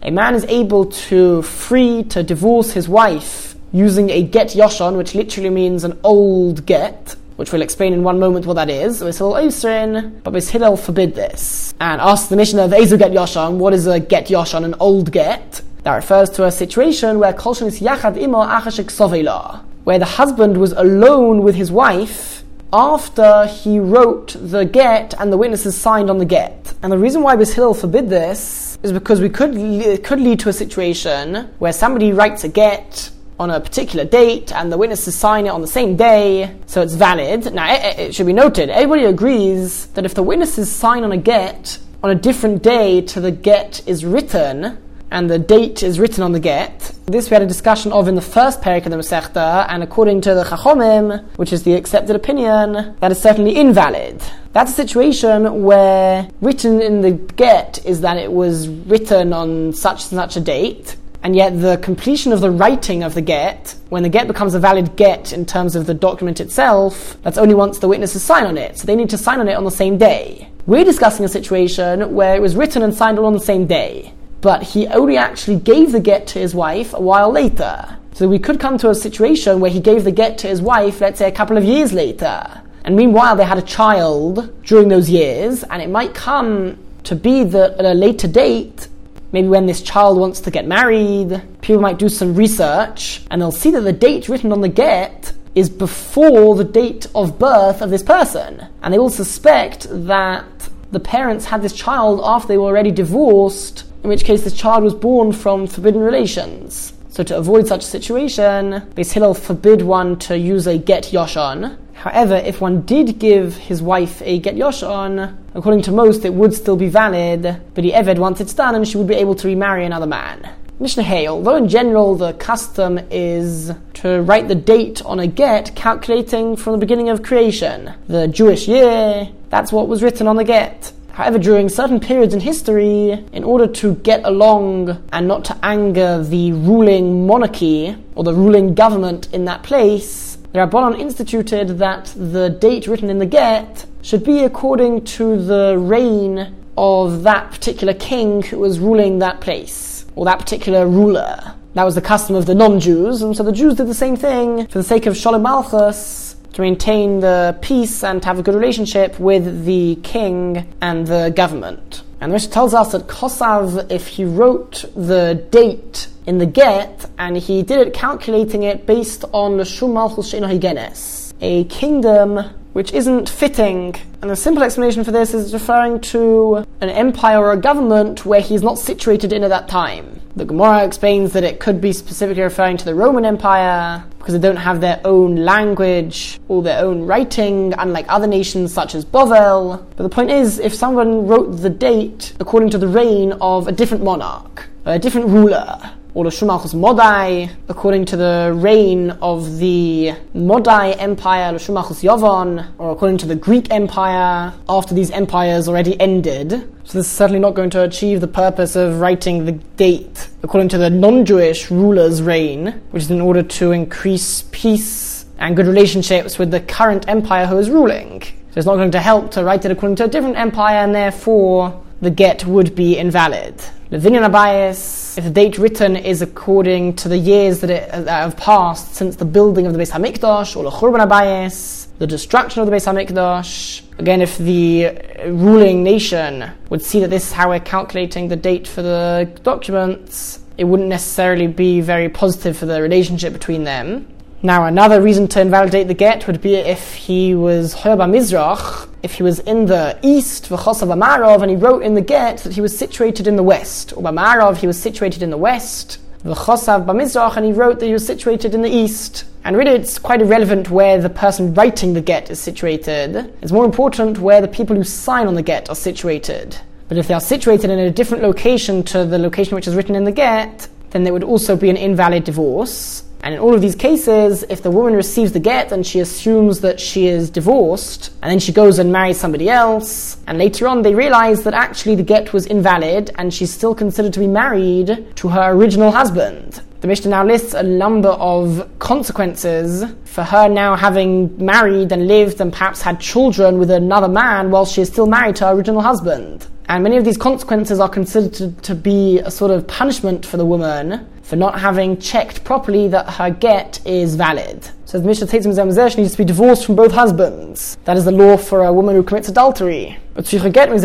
A 0.02 0.12
man 0.12 0.36
is 0.36 0.46
able 0.46 0.86
to 0.86 1.42
free 1.42 2.04
to 2.04 2.24
divorce 2.24 2.74
his 2.74 2.90
wife 2.90 3.56
using 3.72 4.10
a 4.10 4.22
get 4.24 4.50
yoshan, 4.50 4.98
which 4.98 5.16
literally 5.16 5.50
means 5.50 5.84
an 5.84 5.98
old 6.04 6.66
get, 6.66 7.16
which 7.36 7.52
we'll 7.52 7.62
explain 7.62 7.94
in 7.94 8.04
one 8.04 8.20
moment 8.20 8.46
what 8.46 8.56
that 8.56 8.70
is. 8.70 9.00
But 9.00 9.14
Beis 9.14 10.50
Hillel 10.50 10.78
forbid 10.78 11.16
this. 11.16 11.74
And 11.80 12.02
ask 12.02 12.30
the 12.30 12.36
Mishnah 12.36 12.66
of 12.66 12.72
Ezu 12.72 12.98
get 12.98 13.12
Yoshan, 13.12 13.58
what 13.58 13.74
is 13.74 13.88
a 13.88 14.00
get 14.00 14.28
Yoshan, 14.28 14.64
an 14.64 14.76
old 14.80 15.12
get? 15.12 15.62
That 15.84 15.96
refers 15.96 16.30
to 16.32 16.46
a 16.46 16.52
situation 16.52 17.20
where 17.20 17.34
Kolshan 17.34 17.68
is 17.68 17.82
Yachad 17.82 18.18
Imo 18.18 18.42
Achashik 18.42 18.86
Sovela, 18.86 19.64
where 19.84 20.00
the 20.00 20.06
husband 20.06 20.58
was 20.58 20.72
alone 20.72 21.44
with 21.44 21.56
his 21.56 21.72
wife 21.72 22.44
after 22.72 23.46
he 23.46 23.80
wrote 23.80 24.36
the 24.40 24.66
get 24.66 25.14
and 25.20 25.32
the 25.32 25.38
witnesses 25.38 25.76
signed 25.76 26.10
on 26.10 26.18
the 26.18 26.26
get. 26.26 26.74
And 26.82 26.92
the 26.92 26.98
reason 26.98 27.22
why 27.22 27.36
Beis 27.36 27.54
Hillel 27.54 27.74
forbid 27.74 28.10
this 28.10 28.78
is 28.82 28.92
because 28.92 29.22
we 29.22 29.30
could, 29.30 29.56
it 29.56 30.04
could 30.04 30.20
lead 30.20 30.40
to 30.40 30.50
a 30.50 30.54
situation 30.54 31.50
where 31.60 31.72
somebody 31.72 32.12
writes 32.14 32.44
a 32.44 32.50
get 32.50 33.12
on 33.44 33.52
a 33.52 33.60
particular 33.60 34.06
date 34.06 34.52
and 34.54 34.72
the 34.72 34.78
witnesses 34.78 35.16
sign 35.16 35.46
it 35.46 35.50
on 35.50 35.62
the 35.62 35.68
same 35.68 35.96
day, 35.98 36.56
so 36.66 36.82
it's 36.82 36.96
valid. 36.96 37.54
Now, 37.54 37.74
it, 37.74 38.00
it, 38.00 38.16
should 38.16 38.26
be 38.26 38.34
noted, 38.34 38.70
everybody 38.70 39.06
agrees 39.06 39.88
that 39.88 40.06
if 40.06 40.16
the 40.16 40.24
witnesses 40.24 40.72
sign 40.72 41.04
on 41.04 41.12
a 41.12 41.18
get 41.18 41.78
on 42.02 42.10
a 42.10 42.16
different 42.16 42.64
day 42.64 43.02
to 43.02 43.20
the 43.20 43.32
get 43.32 43.86
is 43.86 44.06
written, 44.06 44.78
and 45.12 45.30
the 45.30 45.38
date 45.38 45.84
is 45.84 46.00
written 46.00 46.24
on 46.24 46.32
the 46.32 46.40
get. 46.40 46.92
This 47.06 47.30
we 47.30 47.36
had 47.36 47.44
a 47.44 47.48
discussion 47.48 47.92
of 47.92 48.08
in 48.08 48.16
the 48.16 48.22
first 48.22 48.62
parak 48.62 48.86
of 48.86 48.92
the 48.92 48.98
Masechta, 48.98 49.68
and 49.70 49.84
according 49.84 50.22
to 50.22 50.34
the 50.34 50.44
Chachomim, 50.44 51.24
which 51.38 51.54
is 51.54 51.64
the 51.64 51.76
accepted 51.76 52.16
opinion, 52.16 52.96
that 53.00 53.12
is 53.12 53.22
certainly 53.22 53.56
invalid. 53.56 54.24
That's 54.54 54.72
a 54.72 54.76
situation 54.76 55.64
where 55.64 56.28
written 56.42 56.82
in 56.82 57.02
the 57.02 57.12
get 57.12 57.86
is 57.86 58.02
that 58.02 58.18
it 58.18 58.32
was 58.32 58.68
written 58.68 59.34
on 59.34 59.74
such 59.74 60.12
and 60.12 60.20
such 60.20 60.36
a 60.36 60.40
date, 60.40 60.96
and 61.24 61.38
yet 61.38 61.60
the 61.62 61.78
completion 61.78 62.34
of 62.34 62.42
the 62.42 62.52
writing 62.52 63.02
of 63.02 63.14
the 63.14 63.22
get, 63.22 63.76
when 63.88 64.04
the 64.04 64.10
get 64.10 64.28
becomes 64.28 64.54
a 64.54 64.60
valid 64.60 64.98
get 64.98 65.32
in 65.32 65.46
terms 65.46 65.76
of 65.76 65.86
the 65.86 65.94
document 65.94 66.42
itself, 66.42 67.18
that's 67.24 67.38
only 67.38 67.56
once 67.56 67.80
the 67.80 67.88
witnesses 67.88 68.22
sign 68.22 68.46
on 68.46 68.58
it. 68.58 68.78
So 68.78 68.86
they 68.86 68.96
need 68.96 69.10
to 69.12 69.18
sign 69.18 69.40
on 69.40 69.48
it 69.48 69.56
on 69.56 69.64
the 69.64 69.72
same 69.72 69.98
day. 69.98 70.50
We're 70.66 70.84
discussing 70.84 71.24
a 71.24 71.30
situation 71.30 72.14
where 72.14 72.36
it 72.36 72.42
was 72.42 72.58
written 72.58 72.84
and 72.84 72.94
signed 72.94 73.20
on 73.20 73.32
the 73.32 73.40
same 73.40 73.68
day, 73.68 74.14
but 74.42 74.64
he 74.64 74.86
only 74.88 75.16
actually 75.16 75.60
gave 75.60 75.94
the 75.94 76.02
get 76.02 76.28
to 76.28 76.40
his 76.40 76.54
wife 76.54 76.94
a 76.94 77.02
while 77.02 77.32
later. 77.32 77.98
So 78.14 78.28
we 78.28 78.38
could 78.38 78.60
come 78.60 78.78
to 78.80 78.90
a 78.90 78.96
situation 78.96 79.62
where 79.62 79.72
he 79.72 79.80
gave 79.80 80.04
the 80.04 80.12
get 80.12 80.38
to 80.40 80.48
his 80.48 80.62
wife, 80.62 81.00
let's 81.00 81.20
say 81.20 81.30
a 81.30 81.32
couple 81.32 81.58
of 81.58 81.64
years 81.64 81.94
later. 81.94 82.62
And 82.84 82.98
meanwhile, 82.98 83.38
they 83.38 83.46
had 83.46 83.58
a 83.58 83.64
child 83.64 84.54
during 84.64 84.90
those 84.90 85.10
years, 85.10 85.64
and 85.64 85.82
it 85.82 85.90
might 85.90 86.14
come 86.14 86.78
to 87.06 87.16
be 87.16 87.46
that 87.46 87.78
at 87.80 87.86
a 87.86 87.94
later 87.94 88.28
date, 88.28 88.90
maybe 89.34 89.50
when 89.50 89.66
this 89.66 89.82
child 89.82 90.18
wants 90.18 90.40
to 90.42 90.52
get 90.52 90.66
married, 90.66 91.42
people 91.62 91.82
might 91.82 92.00
do 92.00 92.08
some 92.08 92.36
research 92.36 93.22
and 93.30 93.42
they'll 93.42 93.52
see 93.52 93.72
that 93.72 93.82
the 93.82 93.92
date 93.92 94.30
written 94.30 94.54
on 94.54 94.62
the 94.62 94.70
get 94.70 95.34
is 95.56 95.70
before 95.70 96.56
the 96.56 96.64
date 96.64 97.08
of 97.14 97.38
birth 97.38 97.82
of 97.82 97.90
this 97.90 98.04
person. 98.04 98.66
And 98.82 98.94
they 98.94 99.00
will 99.00 99.10
suspect 99.10 99.88
that 99.90 100.70
the 100.92 101.00
parents 101.00 101.46
had 101.46 101.62
this 101.62 101.74
child 101.74 102.22
after 102.24 102.48
they 102.48 102.58
were 102.58 102.66
already 102.66 102.92
divorced, 102.92 103.84
in 104.04 104.10
which 104.10 104.24
case 104.24 104.44
this 104.44 104.54
child 104.54 104.84
was 104.84 104.94
born 104.94 105.32
from 105.32 105.68
forbidden 105.68 106.02
relations. 106.02 106.93
So 107.14 107.24
to 107.26 107.38
avoid 107.38 107.68
such 107.68 107.84
a 107.84 107.88
situation, 107.88 108.72
Beis 108.96 109.12
Hillel 109.12 109.36
forbid 109.36 109.84
one 109.84 110.18
to 110.18 110.36
use 110.36 110.66
a 110.66 110.80
get 110.80 111.04
yoshon. 111.04 111.78
However, 111.94 112.34
if 112.34 112.60
one 112.60 112.82
did 112.82 113.20
give 113.20 113.56
his 113.56 113.84
wife 113.84 114.20
a 114.26 114.40
get 114.40 114.56
yoshon, 114.56 115.38
according 115.54 115.84
to 115.84 115.92
most, 115.92 116.26
it 116.26 116.34
would 116.34 116.56
still 116.56 116.76
be 116.76 116.88
valid, 116.88 117.62
but 117.76 117.84
he 117.84 117.92
eved 117.92 118.18
once 118.18 118.42
it's 118.42 118.56
done 118.56 118.74
and 118.74 118.88
she 118.88 118.98
would 118.98 119.06
be 119.06 119.14
able 119.14 119.36
to 119.36 119.48
remarry 119.48 119.86
another 119.86 120.08
man. 120.08 120.50
Mishnah 120.80 121.04
Hay, 121.04 121.28
although 121.28 121.56
in 121.56 121.70
general 121.70 122.16
the 122.16 122.34
custom 122.34 123.00
is 123.12 123.72
to 123.94 124.24
write 124.24 124.48
the 124.48 124.56
date 124.56 125.06
on 125.06 125.20
a 125.20 125.28
get 125.28 125.76
calculating 125.76 126.56
from 126.56 126.74
the 126.74 126.80
beginning 126.80 127.10
of 127.10 127.22
creation, 127.22 127.94
the 128.08 128.28
Jewish 128.28 128.68
year, 128.68 129.30
that's 129.52 129.72
what 129.72 129.88
was 129.88 130.02
written 130.02 130.28
on 130.28 130.36
the 130.36 130.44
get. 130.44 130.93
However, 131.14 131.38
during 131.38 131.70
certain 131.70 132.00
periods 132.00 132.34
in 132.34 132.40
history, 132.40 133.12
in 133.32 133.44
order 133.44 133.68
to 133.68 133.94
get 133.98 134.26
along 134.26 135.04
and 135.14 135.28
not 135.28 135.46
to 135.46 135.58
anger 135.62 136.24
the 136.24 136.54
ruling 136.54 137.28
monarchy 137.28 137.96
or 138.16 138.24
the 138.24 138.34
ruling 138.34 138.74
government 138.74 139.32
in 139.32 139.46
that 139.46 139.62
place, 139.62 140.40
the 140.54 140.60
Rabbanon 140.60 141.00
instituted 141.00 141.78
that 141.78 142.12
the 142.16 142.50
date 142.50 142.88
written 142.88 143.12
in 143.12 143.20
the 143.20 143.28
get 143.28 143.86
should 144.02 144.24
be 144.24 144.40
according 144.44 145.06
to 145.06 145.38
the 145.40 145.76
reign 145.78 146.56
of 146.80 147.22
that 147.22 147.52
particular 147.52 147.94
king 147.94 148.42
who 148.42 148.58
was 148.58 148.80
ruling 148.80 149.20
that 149.20 149.40
place, 149.40 150.06
or 150.16 150.26
that 150.26 150.40
particular 150.40 150.88
ruler. 150.88 151.54
That 151.76 151.84
was 151.84 151.94
the 151.94 152.02
custom 152.02 152.36
of 152.36 152.48
the 152.48 152.56
non-Jews, 152.56 153.22
and 153.22 153.38
so 153.38 153.44
the 153.44 153.52
Jews 153.52 153.76
did 153.76 153.88
the 153.88 153.94
same 153.94 154.16
thing 154.16 154.66
for 154.66 154.80
the 154.80 154.84
sake 154.84 155.06
of 155.06 155.16
Shalom 155.16 155.44
Malchus, 155.44 156.33
to 156.54 156.62
maintain 156.62 157.20
the 157.20 157.58
peace 157.62 158.04
and 158.04 158.22
to 158.22 158.28
have 158.28 158.40
a 158.40 158.44
good 158.44 158.56
relationship 158.56 159.20
with 159.20 159.66
the 159.66 159.98
king 160.04 160.74
and 160.82 161.08
the 161.08 161.34
government. 161.36 162.04
And 162.22 162.32
the 162.32 162.34
Mishnah 162.34 162.54
tells 162.54 162.74
us 162.74 162.94
that 162.94 163.08
Kosav, 163.08 163.92
if 163.92 164.08
he 164.08 164.24
wrote 164.24 164.86
the 164.96 165.46
date 165.52 166.08
in 166.26 166.38
the 166.38 166.46
get, 166.46 167.10
and 167.18 167.36
he 167.36 167.64
did 167.64 167.88
it 167.88 167.94
calculating 167.94 168.64
it 168.64 168.86
based 168.86 169.26
on 169.34 169.58
the 169.58 169.66
Shum 169.66 169.94
Malchus 169.94 170.34
Higenes, 170.34 171.23
a 171.44 171.66
kingdom 171.66 172.40
which 172.72 172.92
isn't 172.94 173.30
fitting. 173.30 173.96
And 174.22 174.32
the 174.32 174.36
simple 174.36 174.64
explanation 174.64 175.04
for 175.04 175.12
this 175.12 175.34
is 175.34 175.54
referring 175.54 176.00
to 176.02 176.66
an 176.82 176.90
empire 176.90 177.38
or 177.38 177.52
a 177.52 177.58
government 177.58 178.26
where 178.26 178.40
he's 178.40 178.64
not 178.64 178.80
situated 178.80 179.34
in 179.34 179.44
at 179.44 179.50
that 179.50 179.68
time. 179.68 180.22
The 180.36 180.46
Gemara 180.46 180.86
explains 180.86 181.34
that 181.34 181.44
it 181.44 181.60
could 181.60 181.82
be 181.82 181.94
specifically 181.94 182.42
referring 182.42 182.78
to 182.78 182.86
the 182.86 182.96
Roman 182.96 183.26
Empire 183.26 184.04
because 184.18 184.34
they 184.34 184.40
don't 184.40 184.56
have 184.56 184.82
their 184.82 185.02
own 185.06 185.36
language 185.36 186.40
or 186.48 186.64
their 186.64 186.80
own 186.80 187.06
writing, 187.06 187.74
unlike 187.78 188.06
other 188.08 188.26
nations 188.26 188.74
such 188.74 188.96
as 188.96 189.06
Bovel. 189.06 189.86
But 189.98 190.04
the 190.04 190.10
point 190.10 190.32
is, 190.32 190.58
if 190.58 190.74
someone 190.74 191.28
wrote 191.28 191.52
the 191.58 191.70
date 191.70 192.34
according 192.40 192.70
to 192.72 192.78
the 192.78 192.88
reign 192.88 193.34
of 193.34 193.68
a 193.68 193.72
different 193.72 194.04
monarch, 194.04 194.68
a 194.86 194.98
different 194.98 195.28
ruler, 195.28 195.92
or 196.16 196.24
the 196.24 196.30
Modai, 196.30 197.50
according 197.70 198.06
to 198.06 198.18
the 198.18 198.52
reign 198.56 199.12
of 199.22 199.58
the 199.58 200.14
Modai 200.36 200.96
Empire, 201.00 201.52
the 201.52 201.60
Yovan, 201.60 202.68
or 202.78 202.92
according 202.92 203.18
to 203.18 203.26
the 203.26 203.36
Greek 203.36 203.72
Empire, 203.72 204.54
after 204.70 204.94
these 204.94 205.10
empires 205.12 205.68
already 205.68 206.00
ended. 206.00 206.52
So 206.84 207.00
this 207.00 207.08
is 207.08 207.12
certainly 207.12 207.40
not 207.40 207.56
going 207.56 207.72
to 207.72 207.84
achieve 207.84 208.22
the 208.22 208.28
purpose 208.28 208.76
of 208.76 209.00
writing 209.00 209.46
the 209.46 209.54
date 209.54 210.30
according 210.44 210.70
to 210.70 210.78
the 210.78 210.90
non-Jewish 210.90 211.72
ruler's 211.72 212.22
reign, 212.22 212.82
which 212.92 213.04
is 213.04 213.12
in 213.12 213.22
order 213.22 213.42
to 213.42 213.72
increase 213.72 214.44
peace 214.52 215.26
and 215.40 215.56
good 215.56 215.66
relationships 215.66 216.38
with 216.38 216.52
the 216.52 216.60
current 216.60 217.10
empire 217.10 217.48
who 217.48 217.58
is 217.58 217.70
ruling. 217.70 218.22
So 218.22 218.60
it's 218.60 218.68
not 218.68 218.76
going 218.76 218.92
to 218.92 219.00
help 219.00 219.32
to 219.32 219.44
write 219.44 219.66
it 219.66 219.72
according 219.72 219.96
to 219.96 220.04
a 220.04 220.08
different 220.08 220.38
empire, 220.38 220.78
and 220.78 220.94
therefore 220.94 221.84
the 222.02 222.12
get 222.12 222.46
would 222.46 222.76
be 222.76 222.98
invalid. 222.98 223.56
Levinian 223.90 224.30
Abayis, 224.30 225.03
if 225.18 225.24
the 225.24 225.30
date 225.30 225.58
written 225.58 225.96
is 225.96 226.22
according 226.22 226.96
to 226.98 227.10
the 227.10 227.18
years 227.18 227.62
that, 227.62 227.70
it, 227.70 227.90
that 227.92 228.08
have 228.08 228.38
passed 228.38 228.96
since 228.96 229.16
the 229.16 229.26
building 229.26 229.66
of 229.66 229.74
the 229.74 229.80
Beis 229.80 229.92
Hamikdash, 229.92 230.56
or 230.56 230.70
Lechurban 230.70 231.06
Abayis, 231.08 231.88
the 232.00 232.08
destruction 232.08 232.62
of 232.62 232.68
the 232.68 232.72
Beis 232.72 232.86
Hamikdash. 232.86 233.82
Again, 234.00 234.22
if 234.22 234.38
the 234.38 234.98
ruling 235.26 235.84
nation 235.84 236.50
would 236.70 236.82
see 236.82 237.00
that 237.00 237.10
this 237.10 237.28
is 237.28 237.32
how 237.32 237.50
we're 237.50 237.60
calculating 237.60 238.28
the 238.28 238.36
date 238.36 238.68
for 238.68 238.82
the 238.82 239.32
documents, 239.44 240.40
it 240.58 240.66
wouldn't 240.66 240.90
necessarily 240.90 241.48
be 241.48 241.82
very 241.82 242.10
positive 242.10 242.58
for 242.58 242.66
the 242.66 242.82
relationship 242.82 243.34
between 243.34 243.64
them. 243.64 244.08
Now, 244.46 244.66
another 244.66 245.02
reason 245.02 245.30
to 245.30 245.40
invalidate 245.40 245.88
the 245.88 245.94
get 245.94 246.28
would 246.28 246.42
be 246.42 246.56
if 246.56 246.96
he 246.96 247.34
was 247.34 247.74
Hoyaba 247.74 248.10
Mizrach, 248.10 248.90
if 249.02 249.14
he 249.14 249.24
was 249.24 249.40
in 249.40 249.68
the 249.68 249.98
east, 250.04 250.50
V'chosav 250.50 250.94
Amarov, 250.94 251.42
and 251.44 251.50
he 251.50 251.56
wrote 251.56 251.82
in 251.82 251.94
the 251.94 252.02
get 252.02 252.40
that 252.40 252.52
he 252.52 252.60
was 252.60 252.78
situated 252.78 253.26
in 253.26 253.38
the 253.38 253.44
west. 253.44 253.94
Or 253.96 254.04
Amarov, 254.04 254.58
he 254.58 254.68
was 254.68 254.78
situated 254.78 255.24
in 255.24 255.30
the 255.30 255.38
west. 255.38 255.98
V'chosav 256.26 256.86
Bamizrach, 256.86 257.38
and 257.38 257.46
he 257.46 257.54
wrote 257.54 257.80
that 257.80 257.86
he 257.86 257.94
was 257.94 258.06
situated 258.06 258.54
in 258.54 258.62
the 258.62 258.70
east. 258.70 259.24
And 259.46 259.56
really, 259.56 259.72
it's 259.72 259.98
quite 259.98 260.22
irrelevant 260.22 260.70
where 260.70 261.00
the 261.02 261.10
person 261.10 261.54
writing 261.54 261.94
the 261.94 262.02
get 262.02 262.30
is 262.30 262.38
situated. 262.38 263.34
It's 263.42 263.54
more 263.54 263.64
important 263.64 264.20
where 264.20 264.42
the 264.42 264.50
people 264.50 264.76
who 264.76 264.84
sign 264.84 265.28
on 265.28 265.36
the 265.36 265.42
get 265.42 265.70
are 265.70 265.76
situated. 265.76 266.58
But 266.90 266.98
if 266.98 267.08
they 267.08 267.14
are 267.14 267.22
situated 267.22 267.70
in 267.70 267.80
a 267.80 267.90
different 267.90 268.24
location 268.24 268.84
to 268.84 269.06
the 269.06 269.18
location 269.18 269.56
which 269.56 269.70
is 269.70 269.76
written 269.76 269.96
in 269.96 270.04
the 270.04 270.12
get, 270.12 270.68
then 270.90 271.06
there 271.06 271.14
would 271.14 271.24
also 271.24 271.56
be 271.56 271.70
an 271.70 271.78
invalid 271.78 272.26
divorce. 272.26 273.04
And 273.24 273.34
in 273.34 273.40
all 273.40 273.56
of 273.56 273.62
these 273.62 273.76
cases, 273.76 274.44
if 274.50 274.62
the 274.62 274.70
woman 274.70 274.94
receives 274.94 275.32
the 275.32 275.40
get 275.40 275.72
and 275.72 275.88
she 275.88 276.02
assumes 276.02 276.60
that 276.60 276.78
she 276.78 277.08
is 277.08 277.30
divorced, 277.30 278.12
and 278.22 278.30
then 278.30 278.40
she 278.40 278.52
goes 278.52 278.80
and 278.80 278.92
marries 278.92 279.18
somebody 279.18 279.50
else, 279.50 280.18
and 280.28 280.38
later 280.38 280.68
on 280.68 280.82
they 280.82 280.94
realize 280.94 281.44
that 281.44 281.54
actually 281.54 281.96
the 281.96 282.04
get 282.04 282.34
was 282.34 282.46
invalid 282.46 283.12
and 283.18 283.34
she's 283.34 283.52
still 283.52 283.74
considered 283.74 284.12
to 284.12 284.20
be 284.20 284.28
married 284.28 285.08
to 285.16 285.30
her 285.30 285.54
original 285.54 285.90
husband. 285.90 286.62
The 286.82 286.88
Mishnah 286.88 287.12
now 287.12 287.24
lists 287.24 287.54
a 287.54 287.64
number 287.64 288.10
of 288.10 288.70
consequences 288.80 289.86
for 290.04 290.26
her 290.26 290.50
now 290.50 290.76
having 290.76 291.34
married 291.38 291.94
and 291.94 292.10
lived 292.10 292.42
and 292.42 292.52
perhaps 292.52 292.82
had 292.82 293.00
children 293.00 293.58
with 293.58 293.72
another 293.72 294.10
man 294.10 294.52
while 294.52 294.66
she 294.66 294.82
is 294.82 294.90
still 294.90 295.08
married 295.08 295.38
to 295.38 295.46
her 295.46 295.54
original 295.54 295.80
husband. 295.80 296.46
And 296.68 296.84
many 296.84 296.98
of 296.98 297.06
these 297.06 297.18
consequences 297.18 297.80
are 297.80 297.88
considered 297.88 298.34
to, 298.34 298.52
to, 298.64 298.76
be 298.76 299.20
a 299.20 299.32
sort 299.32 299.52
of 299.52 299.66
punishment 299.66 300.26
for 300.26 300.36
the 300.36 300.46
woman 300.46 301.08
for 301.24 301.36
not 301.36 301.60
having 301.60 301.98
checked 301.98 302.44
properly 302.44 302.88
that 302.90 303.10
her 303.10 303.32
get 303.32 303.80
is 303.86 304.16
valid. 304.16 304.70
So 304.94 305.00
the 305.00 305.08
Mishnah 305.08 305.26
takes 305.26 305.46
she 305.46 306.02
needs 306.02 306.12
to 306.12 306.18
be 306.20 306.24
divorced 306.24 306.68
from 306.68 306.76
both 306.76 306.92
husbands. 306.92 307.80
That 307.86 307.98
is 307.98 308.06
the 308.06 308.12
law 308.12 308.38
for 308.38 308.64
a 308.64 308.72
woman 308.72 308.94
who 308.94 309.02
commits 309.02 309.28
adultery. 309.28 309.98
But 310.14 310.28
she 310.28 310.38
requires 310.38 310.84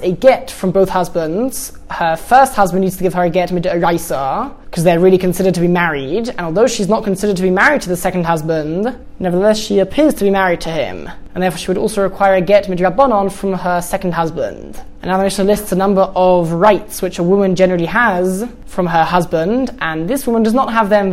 a 0.00 0.12
get 0.12 0.50
from 0.50 0.72
both 0.72 0.90
husbands. 0.90 1.72
Her 1.90 2.16
first 2.16 2.54
husband 2.54 2.84
needs 2.84 2.98
to 2.98 3.02
give 3.02 3.14
her 3.14 3.22
a 3.22 3.30
get 3.30 3.48
midairaisa, 3.48 4.54
because 4.66 4.84
they're 4.84 5.00
really 5.00 5.16
considered 5.16 5.54
to 5.54 5.62
be 5.62 5.68
married. 5.68 6.28
And 6.28 6.40
although 6.40 6.66
she's 6.66 6.90
not 6.90 7.02
considered 7.02 7.38
to 7.38 7.42
be 7.42 7.48
married 7.48 7.80
to 7.80 7.88
the 7.88 7.96
second 7.96 8.26
husband, 8.26 8.94
nevertheless 9.18 9.58
she 9.58 9.78
appears 9.78 10.12
to 10.12 10.24
be 10.24 10.30
married 10.30 10.60
to 10.60 10.70
him. 10.70 11.08
And 11.34 11.42
therefore 11.42 11.58
she 11.58 11.68
would 11.68 11.78
also 11.78 12.02
require 12.02 12.34
a 12.34 12.42
get 12.42 12.66
midrabanon 12.66 13.32
from 13.32 13.54
her 13.54 13.80
second 13.80 14.12
husband. 14.12 14.82
And 15.00 15.10
now 15.10 15.16
the 15.16 15.24
Mishnah 15.24 15.44
lists 15.44 15.72
a 15.72 15.76
number 15.76 16.02
of 16.14 16.52
rights 16.52 17.00
which 17.00 17.18
a 17.18 17.22
woman 17.22 17.54
generally 17.56 17.86
has 17.86 18.44
from 18.66 18.86
her 18.86 19.04
husband, 19.04 19.70
and 19.80 20.10
this 20.10 20.26
woman 20.26 20.42
does 20.42 20.54
not 20.54 20.72
have 20.72 20.90
them. 20.90 21.12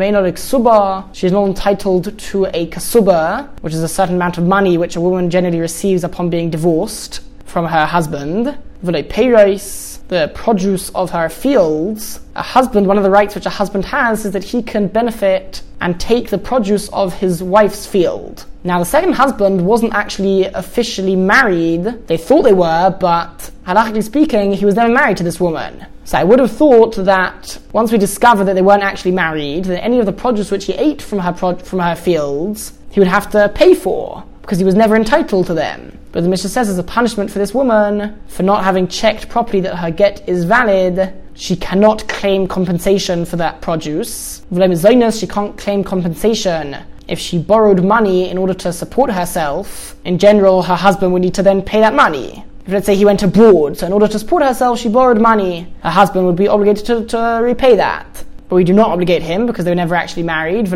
She 1.13 1.27
is 1.27 1.31
not 1.31 1.45
entitled 1.45 1.84
to 1.85 2.45
a 2.45 2.67
kasuba, 2.67 3.47
which 3.61 3.71
is 3.71 3.83
a 3.83 3.87
certain 3.87 4.15
amount 4.15 4.39
of 4.39 4.43
money 4.43 4.75
which 4.75 4.95
a 4.95 5.01
woman 5.01 5.29
generally 5.29 5.59
receives 5.59 6.03
upon 6.03 6.31
being 6.31 6.49
divorced 6.49 7.21
from 7.45 7.65
her 7.65 7.85
husband. 7.85 8.57
V'le 8.83 9.07
peiros, 9.07 9.99
the 10.07 10.31
produce 10.33 10.89
of 10.95 11.11
her 11.11 11.29
fields. 11.29 12.19
A 12.35 12.41
husband, 12.41 12.87
one 12.87 12.97
of 12.97 13.03
the 13.03 13.11
rights 13.11 13.35
which 13.35 13.45
a 13.45 13.51
husband 13.51 13.85
has 13.85 14.25
is 14.25 14.31
that 14.31 14.43
he 14.43 14.63
can 14.63 14.87
benefit 14.87 15.61
and 15.79 15.99
take 15.99 16.31
the 16.31 16.39
produce 16.39 16.89
of 16.89 17.13
his 17.13 17.43
wife's 17.43 17.85
field. 17.85 18.45
Now, 18.63 18.79
the 18.79 18.85
second 18.85 19.13
husband 19.13 19.63
wasn't 19.63 19.93
actually 19.93 20.45
officially 20.45 21.15
married. 21.15 21.83
They 22.07 22.17
thought 22.17 22.41
they 22.41 22.53
were, 22.53 22.97
but 22.99 23.51
halachically 23.67 24.03
speaking, 24.03 24.53
he 24.53 24.65
was 24.65 24.73
never 24.73 24.91
married 24.91 25.17
to 25.17 25.23
this 25.23 25.39
woman. 25.39 25.85
So 26.05 26.19
I 26.19 26.23
would 26.23 26.37
have 26.37 26.51
thought 26.51 26.95
that 26.97 27.57
once 27.73 27.91
we 27.91 27.97
discovered 27.97 28.45
that 28.45 28.53
they 28.53 28.61
weren't 28.61 28.83
actually 28.83 29.11
married, 29.11 29.65
that 29.65 29.83
any 29.83 29.99
of 29.99 30.05
the 30.05 30.13
produce 30.13 30.51
which 30.51 30.65
he 30.65 30.73
ate 30.73 31.01
from 31.01 31.17
her 31.17 31.33
pro- 31.33 31.57
from 31.57 31.79
her 31.79 31.95
fields, 31.95 32.73
he 32.91 32.99
would 32.99 33.07
have 33.07 33.29
to 33.31 33.49
pay 33.55 33.73
for 33.73 34.23
because 34.41 34.59
he 34.59 34.63
was 34.63 34.75
never 34.75 34.95
entitled 34.95 35.47
to 35.47 35.55
them. 35.55 35.97
But 36.11 36.21
the 36.21 36.29
Mishnah 36.29 36.51
says 36.51 36.69
as 36.69 36.77
a 36.77 36.83
punishment 36.83 37.31
for 37.31 37.39
this 37.39 37.55
woman 37.55 38.21
for 38.27 38.43
not 38.43 38.63
having 38.63 38.87
checked 38.87 39.29
properly 39.29 39.61
that 39.61 39.77
her 39.77 39.89
get 39.89 40.29
is 40.29 40.43
valid, 40.43 41.11
she 41.33 41.55
cannot 41.55 42.07
claim 42.07 42.47
compensation 42.47 43.25
for 43.25 43.37
that 43.37 43.61
produce. 43.61 44.43
She 44.51 45.27
can't 45.27 45.57
claim 45.57 45.83
compensation 45.83 46.77
if 47.07 47.17
she 47.17 47.39
borrowed 47.39 47.83
money 47.83 48.29
in 48.29 48.37
order 48.37 48.53
to 48.53 48.71
support 48.71 49.09
herself. 49.09 49.95
In 50.05 50.19
general, 50.19 50.61
her 50.61 50.75
husband 50.75 51.13
would 51.13 51.23
need 51.23 51.33
to 51.33 51.43
then 51.43 51.63
pay 51.63 51.79
that 51.79 51.95
money. 51.95 52.45
Let's 52.67 52.87
say 52.87 52.95
he 52.95 53.05
went 53.05 53.21
abroad, 53.21 53.77
so 53.77 53.85
in 53.85 53.93
order 53.93 54.07
to 54.07 54.17
support 54.17 54.41
herself, 54.41 54.79
she 54.79 54.89
borrowed 54.89 55.21
money, 55.21 55.71
her 55.83 55.91
husband 55.91 56.25
would 56.25 56.35
be 56.35 56.47
obligated 56.47 56.85
to, 56.87 57.05
to 57.05 57.39
repay 57.43 57.75
that. 57.75 58.23
But 58.49 58.55
we 58.55 58.63
do 58.63 58.73
not 58.73 58.89
obligate 58.89 59.21
him 59.21 59.45
because 59.45 59.65
they 59.65 59.71
were 59.71 59.75
never 59.75 59.93
actually 59.93 60.23
married. 60.23 60.67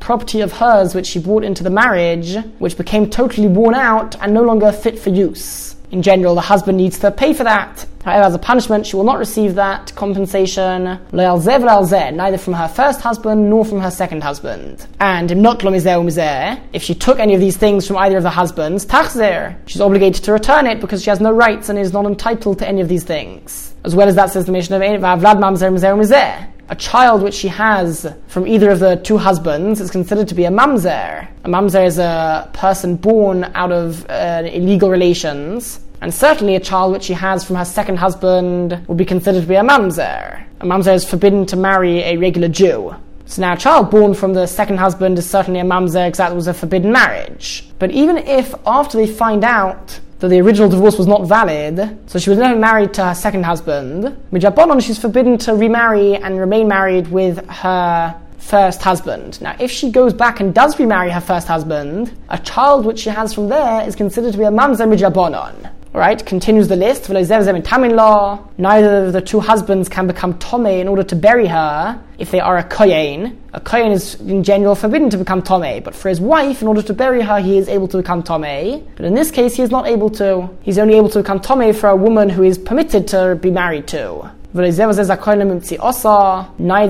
Property 0.00 0.40
of 0.40 0.52
hers 0.52 0.94
which 0.94 1.06
she 1.06 1.18
brought 1.18 1.44
into 1.44 1.62
the 1.62 1.68
marriage, 1.68 2.36
which 2.58 2.78
became 2.78 3.10
totally 3.10 3.46
worn 3.46 3.74
out 3.74 4.16
and 4.22 4.32
no 4.32 4.42
longer 4.42 4.72
fit 4.72 4.98
for 4.98 5.10
use. 5.10 5.69
In 5.90 6.02
general, 6.02 6.36
the 6.36 6.40
husband 6.40 6.78
needs 6.78 7.00
to 7.00 7.10
pay 7.10 7.34
for 7.34 7.44
that. 7.44 7.86
However, 8.04 8.24
as 8.24 8.34
a 8.34 8.38
punishment, 8.38 8.86
she 8.86 8.96
will 8.96 9.04
not 9.04 9.18
receive 9.18 9.56
that 9.56 9.94
compensation, 9.94 10.98
neither 11.12 12.38
from 12.38 12.54
her 12.54 12.68
first 12.68 13.00
husband 13.00 13.50
nor 13.50 13.64
from 13.64 13.80
her 13.80 13.90
second 13.90 14.22
husband. 14.22 14.86
And 15.00 15.32
um, 15.32 15.44
if 16.72 16.82
she 16.82 16.94
took 16.94 17.18
any 17.18 17.34
of 17.34 17.40
these 17.40 17.56
things 17.56 17.86
from 17.86 17.98
either 17.98 18.16
of 18.16 18.22
the 18.22 18.30
husbands, 18.30 18.86
she's 19.66 19.80
obligated 19.80 20.24
to 20.24 20.32
return 20.32 20.66
it 20.66 20.80
because 20.80 21.02
she 21.02 21.10
has 21.10 21.20
no 21.20 21.32
rights 21.32 21.68
and 21.68 21.78
is 21.78 21.92
not 21.92 22.06
entitled 22.06 22.60
to 22.60 22.68
any 22.68 22.80
of 22.80 22.88
these 22.88 23.04
things. 23.04 23.74
As 23.84 23.94
well 23.94 24.08
as 24.08 24.14
that 24.14 24.30
says 24.30 24.46
the 24.46 24.52
Mishnah 24.52 24.76
of 24.76 24.82
a 26.70 26.76
child 26.76 27.20
which 27.20 27.34
she 27.34 27.48
has 27.48 28.06
from 28.28 28.46
either 28.46 28.70
of 28.70 28.78
the 28.78 28.94
two 28.94 29.18
husbands 29.18 29.80
is 29.80 29.90
considered 29.90 30.28
to 30.28 30.36
be 30.36 30.44
a 30.44 30.50
mamzer. 30.50 31.26
A 31.44 31.48
mamzer 31.48 31.84
is 31.84 31.98
a 31.98 32.48
person 32.52 32.94
born 32.94 33.42
out 33.56 33.72
of 33.72 34.08
uh, 34.08 34.42
illegal 34.46 34.88
relations, 34.88 35.80
and 36.00 36.14
certainly 36.14 36.54
a 36.54 36.60
child 36.60 36.92
which 36.92 37.02
she 37.02 37.12
has 37.12 37.44
from 37.44 37.56
her 37.56 37.64
second 37.64 37.96
husband 37.96 38.86
would 38.86 38.96
be 38.96 39.04
considered 39.04 39.40
to 39.42 39.48
be 39.48 39.56
a 39.56 39.62
mamzer. 39.62 40.44
A 40.60 40.64
mamzer 40.64 40.94
is 40.94 41.04
forbidden 41.04 41.44
to 41.46 41.56
marry 41.56 42.02
a 42.02 42.16
regular 42.16 42.48
Jew. 42.48 42.94
So 43.26 43.42
now 43.42 43.54
a 43.54 43.56
child 43.56 43.90
born 43.90 44.14
from 44.14 44.34
the 44.34 44.46
second 44.46 44.78
husband 44.78 45.18
is 45.18 45.28
certainly 45.28 45.58
a 45.58 45.64
mamzer 45.64 46.06
because 46.06 46.18
that 46.18 46.34
was 46.34 46.46
a 46.46 46.54
forbidden 46.54 46.92
marriage. 46.92 47.68
But 47.80 47.90
even 47.90 48.16
if 48.18 48.54
after 48.64 48.96
they 48.96 49.08
find 49.08 49.42
out 49.42 49.98
that 50.20 50.28
the 50.28 50.40
original 50.40 50.68
divorce 50.68 50.96
was 50.96 51.06
not 51.06 51.26
valid, 51.26 51.98
so 52.06 52.18
she 52.18 52.30
was 52.30 52.38
never 52.38 52.58
married 52.58 52.94
to 52.94 53.04
her 53.04 53.14
second 53.14 53.44
husband. 53.44 54.16
Mijabonon, 54.32 54.84
she's 54.84 54.98
forbidden 54.98 55.38
to 55.38 55.54
remarry 55.54 56.16
and 56.16 56.38
remain 56.38 56.68
married 56.68 57.08
with 57.08 57.44
her 57.48 58.14
first 58.38 58.82
husband. 58.82 59.40
Now, 59.40 59.56
if 59.58 59.70
she 59.70 59.90
goes 59.90 60.12
back 60.12 60.40
and 60.40 60.54
does 60.54 60.78
remarry 60.78 61.10
her 61.10 61.20
first 61.20 61.48
husband, 61.48 62.12
a 62.28 62.38
child 62.38 62.84
which 62.84 63.00
she 63.00 63.10
has 63.10 63.32
from 63.32 63.48
there 63.48 63.86
is 63.86 63.96
considered 63.96 64.32
to 64.32 64.38
be 64.38 64.44
a 64.44 64.50
mamzer 64.50 64.86
mijabonon. 64.86 65.70
Right, 65.92 66.24
continues 66.24 66.68
the 66.68 66.76
list. 66.76 67.10
Neither 67.10 67.26
of 69.06 69.12
the 69.12 69.20
two 69.20 69.40
husbands 69.40 69.88
can 69.88 70.06
become 70.06 70.38
tome 70.38 70.66
in 70.66 70.86
order 70.86 71.02
to 71.02 71.16
bury 71.16 71.48
her 71.48 72.00
if 72.16 72.30
they 72.30 72.38
are 72.38 72.58
a 72.58 72.62
kohen. 72.62 73.42
A 73.52 73.60
kohen 73.60 73.90
is 73.90 74.14
in 74.20 74.44
general 74.44 74.76
forbidden 74.76 75.10
to 75.10 75.18
become 75.18 75.42
tome, 75.42 75.82
but 75.82 75.94
for 75.96 76.08
his 76.08 76.20
wife, 76.20 76.62
in 76.62 76.68
order 76.68 76.82
to 76.82 76.94
bury 76.94 77.22
her, 77.22 77.40
he 77.40 77.58
is 77.58 77.68
able 77.68 77.88
to 77.88 77.96
become 77.96 78.22
tome. 78.22 78.84
But 78.94 79.04
in 79.04 79.14
this 79.14 79.32
case, 79.32 79.56
he 79.56 79.62
is 79.62 79.70
not 79.70 79.88
able 79.88 80.10
to. 80.10 80.48
He's 80.62 80.78
only 80.78 80.94
able 80.94 81.08
to 81.08 81.18
become 81.18 81.40
tome 81.40 81.72
for 81.72 81.88
a 81.88 81.96
woman 81.96 82.28
who 82.28 82.44
is 82.44 82.56
permitted 82.56 83.08
to 83.08 83.34
be 83.34 83.50
married 83.50 83.88
to. 83.88 84.30
Neither 84.52 84.88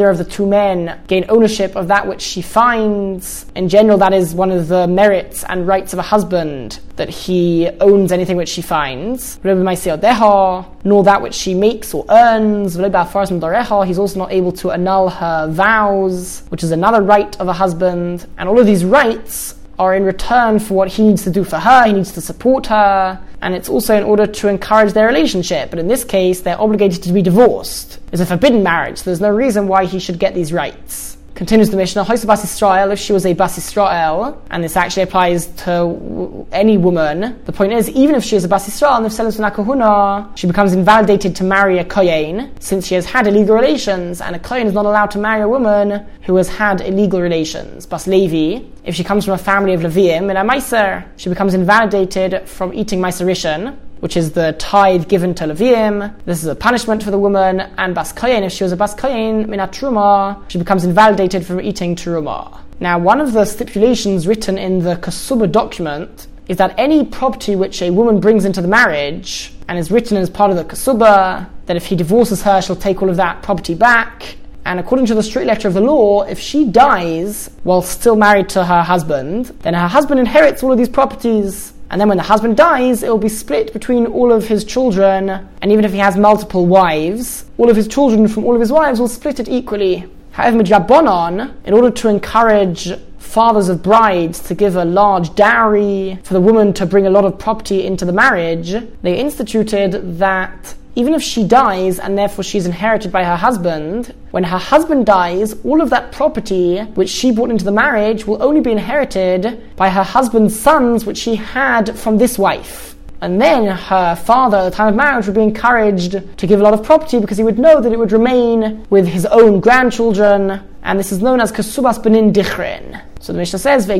of 0.08 0.18
the 0.18 0.26
two 0.28 0.46
men 0.46 0.98
gain 1.06 1.26
ownership 1.28 1.76
of 1.76 1.88
that 1.88 2.06
which 2.06 2.22
she 2.22 2.40
finds. 2.40 3.44
In 3.54 3.68
general, 3.68 3.98
that 3.98 4.14
is 4.14 4.34
one 4.34 4.50
of 4.50 4.68
the 4.68 4.86
merits 4.86 5.44
and 5.44 5.66
rights 5.66 5.92
of 5.92 5.98
a 5.98 6.02
husband, 6.02 6.80
that 6.96 7.10
he 7.10 7.68
owns 7.80 8.12
anything 8.12 8.36
which 8.38 8.48
she 8.48 8.62
finds. 8.62 9.38
Nor 9.44 11.04
that 11.04 11.20
which 11.20 11.34
she 11.34 11.52
makes 11.52 11.92
or 11.92 12.06
earns. 12.08 12.76
He's 12.76 13.98
also 13.98 14.18
not 14.18 14.32
able 14.32 14.52
to 14.52 14.70
annul 14.70 15.10
her 15.10 15.46
vows, 15.48 16.42
which 16.48 16.64
is 16.64 16.70
another 16.70 17.02
right 17.02 17.38
of 17.38 17.48
a 17.48 17.52
husband. 17.52 18.26
And 18.38 18.48
all 18.48 18.58
of 18.58 18.64
these 18.66 18.86
rights 18.86 19.54
are 19.80 19.94
in 19.94 20.04
return 20.04 20.58
for 20.58 20.74
what 20.74 20.88
he 20.88 21.02
needs 21.02 21.24
to 21.24 21.30
do 21.30 21.42
for 21.42 21.58
her, 21.58 21.86
he 21.86 21.94
needs 21.94 22.12
to 22.12 22.20
support 22.20 22.66
her, 22.66 23.18
and 23.40 23.54
it's 23.54 23.70
also 23.70 23.96
in 23.96 24.04
order 24.04 24.26
to 24.26 24.46
encourage 24.46 24.92
their 24.92 25.06
relationship. 25.06 25.70
But 25.70 25.78
in 25.78 25.88
this 25.88 26.04
case, 26.04 26.42
they're 26.42 26.60
obligated 26.60 27.02
to 27.04 27.12
be 27.14 27.22
divorced. 27.22 27.98
It's 28.12 28.20
a 28.20 28.26
forbidden 28.26 28.62
marriage, 28.62 28.98
so 28.98 29.04
there's 29.04 29.22
no 29.22 29.30
reason 29.30 29.68
why 29.68 29.86
he 29.86 29.98
should 29.98 30.18
get 30.18 30.34
these 30.34 30.52
rights. 30.52 31.16
Continues 31.40 31.70
the 31.70 31.76
Mishnah, 31.78 32.04
Hoisa 32.04 32.26
Bas 32.26 32.44
Israel, 32.44 32.90
if 32.90 32.98
she 32.98 33.14
was 33.14 33.24
a 33.24 33.32
Bas 33.32 33.56
Israel, 33.56 34.42
and 34.50 34.62
this 34.62 34.76
actually 34.76 35.04
applies 35.04 35.46
to 35.64 36.46
any 36.52 36.76
woman, 36.76 37.40
the 37.46 37.52
point 37.52 37.72
is, 37.72 37.88
even 37.88 38.14
if 38.14 38.22
she 38.22 38.36
is 38.36 38.44
a 38.44 38.48
Bas 38.48 38.68
Israel, 38.68 38.96
and 38.96 39.06
if 39.06 39.54
Kahuna, 39.54 40.30
she 40.34 40.46
becomes 40.46 40.74
invalidated 40.74 41.34
to 41.36 41.42
marry 41.42 41.78
a 41.78 41.84
Kohen, 41.86 42.52
since 42.60 42.86
she 42.86 42.94
has 42.94 43.06
had 43.06 43.26
illegal 43.26 43.54
relations, 43.54 44.20
and 44.20 44.36
a 44.36 44.38
Kohen 44.38 44.66
is 44.66 44.74
not 44.74 44.84
allowed 44.84 45.10
to 45.12 45.18
marry 45.18 45.40
a 45.40 45.48
woman 45.48 46.04
who 46.26 46.36
has 46.36 46.50
had 46.50 46.82
illegal 46.82 47.22
relations. 47.22 47.86
Bas 47.86 48.06
Levi, 48.06 48.62
if 48.84 48.94
she 48.94 49.02
comes 49.02 49.24
from 49.24 49.32
a 49.32 49.38
family 49.38 49.72
of 49.72 49.80
Leviim, 49.80 50.28
in 50.30 50.36
a 50.36 51.10
she 51.16 51.30
becomes 51.30 51.54
invalidated 51.54 52.46
from 52.46 52.74
eating 52.74 53.00
Meiser 53.00 53.24
Rishon, 53.24 53.78
which 54.00 54.16
is 54.16 54.32
the 54.32 54.54
tithe 54.58 55.08
given 55.08 55.34
to 55.36 55.44
Levium. 55.44 56.14
This 56.24 56.42
is 56.42 56.46
a 56.46 56.54
punishment 56.54 57.02
for 57.02 57.10
the 57.10 57.18
woman. 57.18 57.60
And 57.78 57.94
Bas 57.94 58.12
Kohen, 58.12 58.42
if 58.42 58.52
she 58.52 58.64
was 58.64 58.72
a 58.72 58.76
Bas 58.76 58.94
Kohen, 58.94 59.46
Minat 59.46 59.72
Truma, 59.72 60.42
she 60.50 60.58
becomes 60.58 60.84
invalidated 60.84 61.46
from 61.46 61.60
eating 61.60 61.94
Truma. 61.94 62.58
Now, 62.80 62.98
one 62.98 63.20
of 63.20 63.32
the 63.32 63.44
stipulations 63.44 64.26
written 64.26 64.56
in 64.58 64.80
the 64.80 64.96
Kasuba 64.96 65.52
document 65.52 66.26
is 66.48 66.56
that 66.56 66.74
any 66.78 67.04
property 67.04 67.54
which 67.54 67.82
a 67.82 67.90
woman 67.90 68.20
brings 68.20 68.44
into 68.44 68.60
the 68.60 68.68
marriage 68.68 69.52
and 69.68 69.78
is 69.78 69.90
written 69.90 70.16
as 70.16 70.28
part 70.28 70.50
of 70.50 70.56
the 70.56 70.64
Kasuba, 70.64 71.48
that 71.66 71.76
if 71.76 71.86
he 71.86 71.94
divorces 71.94 72.42
her, 72.42 72.60
she'll 72.60 72.74
take 72.74 73.02
all 73.02 73.10
of 73.10 73.16
that 73.16 73.42
property 73.42 73.74
back. 73.74 74.36
And 74.64 74.80
according 74.80 75.06
to 75.06 75.14
the 75.14 75.22
straight 75.22 75.46
letter 75.46 75.68
of 75.68 75.74
the 75.74 75.80
law, 75.80 76.22
if 76.22 76.38
she 76.38 76.64
dies 76.64 77.50
while 77.62 77.82
still 77.82 78.16
married 78.16 78.48
to 78.50 78.64
her 78.64 78.82
husband, 78.82 79.46
then 79.62 79.74
her 79.74 79.88
husband 79.88 80.18
inherits 80.18 80.62
all 80.62 80.72
of 80.72 80.78
these 80.78 80.88
properties 80.88 81.72
and 81.90 82.00
then 82.00 82.08
when 82.08 82.16
the 82.16 82.22
husband 82.22 82.56
dies, 82.56 83.02
it 83.02 83.08
will 83.08 83.18
be 83.18 83.28
split 83.28 83.72
between 83.72 84.06
all 84.06 84.32
of 84.32 84.46
his 84.46 84.64
children. 84.64 85.28
And 85.60 85.72
even 85.72 85.84
if 85.84 85.92
he 85.92 85.98
has 85.98 86.16
multiple 86.16 86.66
wives, 86.66 87.44
all 87.58 87.68
of 87.68 87.76
his 87.76 87.88
children 87.88 88.28
from 88.28 88.44
all 88.44 88.54
of 88.54 88.60
his 88.60 88.70
wives 88.70 89.00
will 89.00 89.08
split 89.08 89.40
it 89.40 89.48
equally. 89.48 90.06
However, 90.30 90.58
Midrabanon, 90.58 91.52
in 91.64 91.74
order 91.74 91.90
to 91.90 92.08
encourage 92.08 92.92
fathers 93.18 93.68
of 93.68 93.82
brides 93.82 94.40
to 94.40 94.54
give 94.54 94.76
a 94.76 94.84
large 94.84 95.34
dowry 95.34 96.18
for 96.22 96.34
the 96.34 96.40
woman 96.40 96.72
to 96.74 96.86
bring 96.86 97.06
a 97.06 97.10
lot 97.10 97.24
of 97.24 97.38
property 97.38 97.84
into 97.84 98.04
the 98.04 98.12
marriage, 98.12 98.74
they 99.02 99.18
instituted 99.18 100.18
that 100.18 100.74
even 100.96 101.14
if 101.14 101.22
she 101.22 101.44
dies 101.44 101.98
and 101.98 102.18
therefore 102.18 102.44
she's 102.44 102.66
inherited 102.66 103.12
by 103.12 103.24
her 103.24 103.36
husband, 103.36 104.14
when 104.30 104.44
her 104.44 104.58
husband 104.58 105.06
dies, 105.06 105.54
all 105.64 105.80
of 105.80 105.90
that 105.90 106.12
property 106.12 106.80
which 106.94 107.08
she 107.08 107.30
brought 107.30 107.50
into 107.50 107.64
the 107.64 107.72
marriage 107.72 108.26
will 108.26 108.42
only 108.42 108.60
be 108.60 108.72
inherited 108.72 109.76
by 109.76 109.88
her 109.88 110.02
husband's 110.02 110.58
sons, 110.58 111.06
which 111.06 111.18
she 111.18 111.36
had 111.36 111.98
from 111.98 112.18
this 112.18 112.38
wife. 112.38 112.96
And 113.22 113.40
then 113.40 113.66
her 113.66 114.16
father, 114.16 114.56
at 114.56 114.70
the 114.70 114.70
time 114.70 114.88
of 114.88 114.94
marriage, 114.94 115.26
would 115.26 115.34
be 115.34 115.42
encouraged 115.42 116.38
to 116.38 116.46
give 116.46 116.58
a 116.58 116.62
lot 116.62 116.72
of 116.72 116.82
property 116.82 117.20
because 117.20 117.36
he 117.36 117.44
would 117.44 117.58
know 117.58 117.80
that 117.80 117.92
it 117.92 117.98
would 117.98 118.12
remain 118.12 118.86
with 118.88 119.06
his 119.06 119.26
own 119.26 119.60
grandchildren. 119.60 120.62
And 120.82 120.98
this 120.98 121.12
is 121.12 121.20
known 121.20 121.40
as 121.40 121.52
Kasubas 121.52 122.02
Benin 122.02 122.32
Dichrin. 122.32 123.02
So 123.22 123.34
the 123.34 123.38
Mishnah 123.38 123.58
says, 123.58 123.86
the 123.86 123.92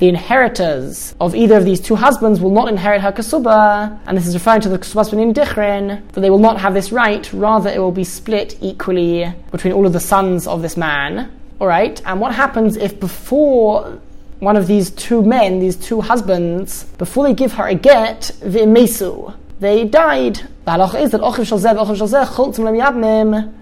inheritors 0.00 1.14
of 1.18 1.34
either 1.34 1.56
of 1.56 1.64
these 1.64 1.80
two 1.80 1.96
husbands 1.96 2.40
will 2.42 2.50
not 2.50 2.68
inherit 2.68 3.00
her 3.00 3.10
kasuba, 3.10 3.98
and 4.06 4.18
this 4.18 4.26
is 4.26 4.34
referring 4.34 4.60
to 4.60 4.68
the 4.68 4.78
kasubas 4.78 5.10
benin 5.10 5.32
dichrin, 5.32 6.06
that 6.12 6.20
they 6.20 6.28
will 6.28 6.38
not 6.38 6.60
have 6.60 6.74
this 6.74 6.92
right, 6.92 7.32
rather 7.32 7.70
it 7.70 7.78
will 7.78 7.90
be 7.90 8.04
split 8.04 8.58
equally 8.60 9.32
between 9.50 9.72
all 9.72 9.86
of 9.86 9.94
the 9.94 10.00
sons 10.00 10.46
of 10.46 10.60
this 10.60 10.76
man. 10.76 11.32
Alright, 11.58 12.02
and 12.04 12.20
what 12.20 12.34
happens 12.34 12.76
if 12.76 13.00
before 13.00 13.98
one 14.40 14.58
of 14.58 14.66
these 14.66 14.90
two 14.90 15.22
men, 15.22 15.60
these 15.60 15.74
two 15.74 16.02
husbands, 16.02 16.84
before 16.98 17.24
they 17.26 17.32
give 17.32 17.54
her 17.54 17.66
a 17.66 17.74
get, 17.74 18.30
v'imesu, 18.40 19.34
they 19.60 19.84
died. 19.84 20.40
The 20.64 21.00
is 21.00 21.10
that 21.12 21.22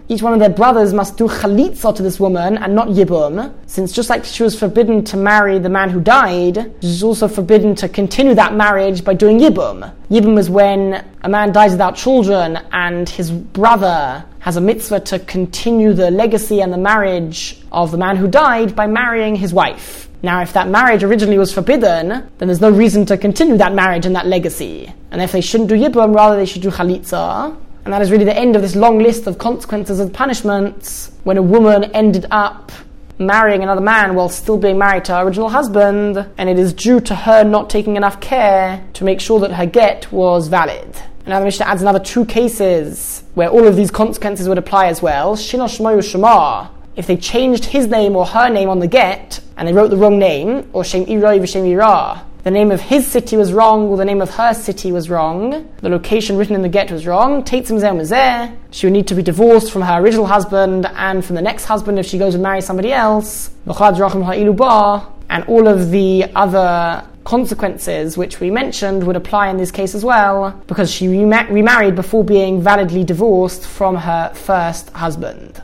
each 0.09 0.23
one 0.23 0.33
of 0.33 0.39
their 0.41 0.49
brothers 0.51 0.93
must 0.93 1.17
do 1.17 1.29
chalitza 1.29 1.95
to 1.95 2.03
this 2.03 2.19
woman 2.19 2.59
and 2.59 2.75
not 2.75 2.89
yibum, 2.89 3.55
since 3.67 3.93
just 3.93 4.11
like 4.11 4.25
she 4.25 4.43
was 4.43 4.59
forbidden 4.59 5.05
to 5.05 5.17
marry 5.17 5.59
the 5.59 5.69
man 5.69 5.91
who 5.91 6.01
died, 6.01 6.75
she's 6.81 7.03
also 7.03 7.29
forbidden 7.29 7.75
to 7.77 7.89
continue 7.89 8.35
that 8.35 8.55
marriage 8.55 9.05
by 9.05 9.15
doing 9.15 9.39
yibum. 9.39 9.93
Yibum 10.11 10.39
is 10.39 10.51
when 10.51 11.05
a 11.23 11.29
man 11.29 11.53
dies 11.53 11.73
without 11.73 11.97
children 11.97 12.59
and 12.73 13.09
his 13.09 13.31
brother 13.31 14.25
has 14.41 14.57
a 14.57 14.61
mitzvah 14.61 15.01
to 15.01 15.19
continue 15.21 15.93
the 15.93 16.11
legacy 16.11 16.61
and 16.61 16.73
the 16.73 16.79
marriage 16.79 17.61
of 17.73 17.91
the 17.91 17.99
man 17.99 18.17
who 18.17 18.29
died 18.29 18.77
by 18.77 18.87
marrying 18.87 19.35
his 19.35 19.53
wife. 19.53 20.06
Now, 20.23 20.43
if 20.43 20.53
that 20.55 20.69
marriage 20.69 21.05
originally 21.05 21.39
was 21.39 21.53
forbidden, 21.53 22.09
then 22.09 22.49
there's 22.49 22.61
no 22.61 22.71
reason 22.71 23.07
to 23.07 23.17
continue 23.17 23.57
that 23.59 23.75
marriage 23.75 24.07
and 24.07 24.17
that 24.17 24.27
legacy. 24.27 24.93
And 25.11 25.21
if 25.21 25.33
they 25.33 25.41
shouldn't 25.41 25.69
do 25.69 25.77
yibum, 25.77 26.15
rather 26.15 26.37
they 26.37 26.47
should 26.47 26.63
do 26.63 26.71
chalitza. 26.71 27.57
And 27.85 27.93
that 27.93 28.03
is 28.03 28.11
really 28.11 28.25
the 28.25 28.37
end 28.37 28.57
of 28.57 28.63
this 28.63 28.75
long 28.75 28.99
list 28.99 29.27
of 29.27 29.39
consequences 29.39 30.01
and 30.01 30.13
punishments 30.13 31.13
when 31.25 31.37
a 31.37 31.43
woman 31.43 31.85
ended 31.95 32.27
up 32.31 32.73
marrying 33.19 33.63
another 33.63 33.81
man 33.81 34.15
while 34.15 34.29
still 34.29 34.59
being 34.59 34.79
married 34.79 35.05
to 35.07 35.15
her 35.15 35.23
original 35.23 35.49
husband, 35.49 36.29
and 36.37 36.49
it 36.49 36.59
is 36.59 36.73
due 36.73 37.01
to 37.01 37.15
her 37.15 37.45
not 37.45 37.71
taking 37.71 37.97
enough 37.97 38.21
care 38.21 38.85
to 38.95 39.05
make 39.05 39.21
sure 39.21 39.41
that 39.41 39.53
her 39.53 39.67
get 39.67 40.11
was 40.13 40.49
valid. 40.49 40.97
And 41.21 41.29
now 41.29 41.39
the 41.39 41.45
Mishnah 41.45 41.67
adds 41.67 41.83
another 41.83 41.99
two 41.99 42.25
cases 42.25 43.25
where 43.35 43.49
all 43.49 43.67
of 43.67 43.77
these 43.77 43.91
consequences 43.91 44.49
would 44.49 44.59
apply 44.59 44.87
as 44.87 45.03
well. 45.03 45.37
Shinosh 45.37 46.11
Shema. 46.11 46.69
If 46.97 47.07
they 47.07 47.19
changed 47.19 47.67
his 47.67 47.87
name 47.89 48.17
or 48.17 48.25
her 48.25 48.49
name 48.49 48.71
on 48.71 48.79
the 48.79 48.87
get, 48.87 49.41
and 49.59 49.69
they 49.69 49.73
wrote 49.75 49.91
the 49.91 49.99
wrong 49.99 50.19
name, 50.19 50.69
or 50.73 50.83
Shem 50.83 51.05
Iroi 51.05 51.39
v'Shem 51.41 51.71
Ira, 51.71 52.25
the 52.43 52.51
name 52.51 52.71
of 52.71 52.81
his 52.81 53.07
city 53.07 53.37
was 53.37 53.53
wrong 53.53 53.89
or 53.89 53.97
the 53.99 54.05
name 54.05 54.23
of 54.23 54.31
her 54.31 54.55
city 54.55 54.93
was 54.93 55.11
wrong, 55.11 55.69
the 55.83 55.89
location 55.91 56.37
written 56.39 56.55
in 56.55 56.63
the 56.63 56.69
get 56.69 56.91
was 56.91 57.07
wrong, 57.07 57.45
she 57.45 58.87
would 58.87 58.93
need 58.93 59.09
to 59.09 59.15
be 59.15 59.23
divorced 59.23 59.73
from 59.73 59.83
her 59.83 60.01
original 60.01 60.27
husband 60.27 60.87
and 60.95 61.25
from 61.25 61.37
the 61.37 61.43
next 61.43 61.65
husband 61.65 61.99
if 61.99 62.07
she 62.07 62.19
goes 62.19 62.35
and 62.35 62.43
marries 62.43 62.65
somebody 62.65 62.93
else, 62.93 63.51
and 63.67 65.45
all 65.49 65.69
of 65.69 65.91
the 65.91 66.25
other 66.35 67.05
consequences 67.25 68.17
which 68.17 68.39
we 68.39 68.51
mentioned 68.51 69.05
would 69.05 69.17
apply 69.17 69.49
in 69.49 69.57
this 69.57 69.73
case 69.73 69.95
as 69.95 70.05
well, 70.05 70.53
because 70.69 70.91
she 70.91 71.09
remarried 71.09 71.97
before 71.97 72.25
being 72.25 72.63
validly 72.63 73.03
divorced 73.03 73.67
from 73.67 73.97
her 73.97 74.33
first 74.35 74.89
husband. 74.91 75.61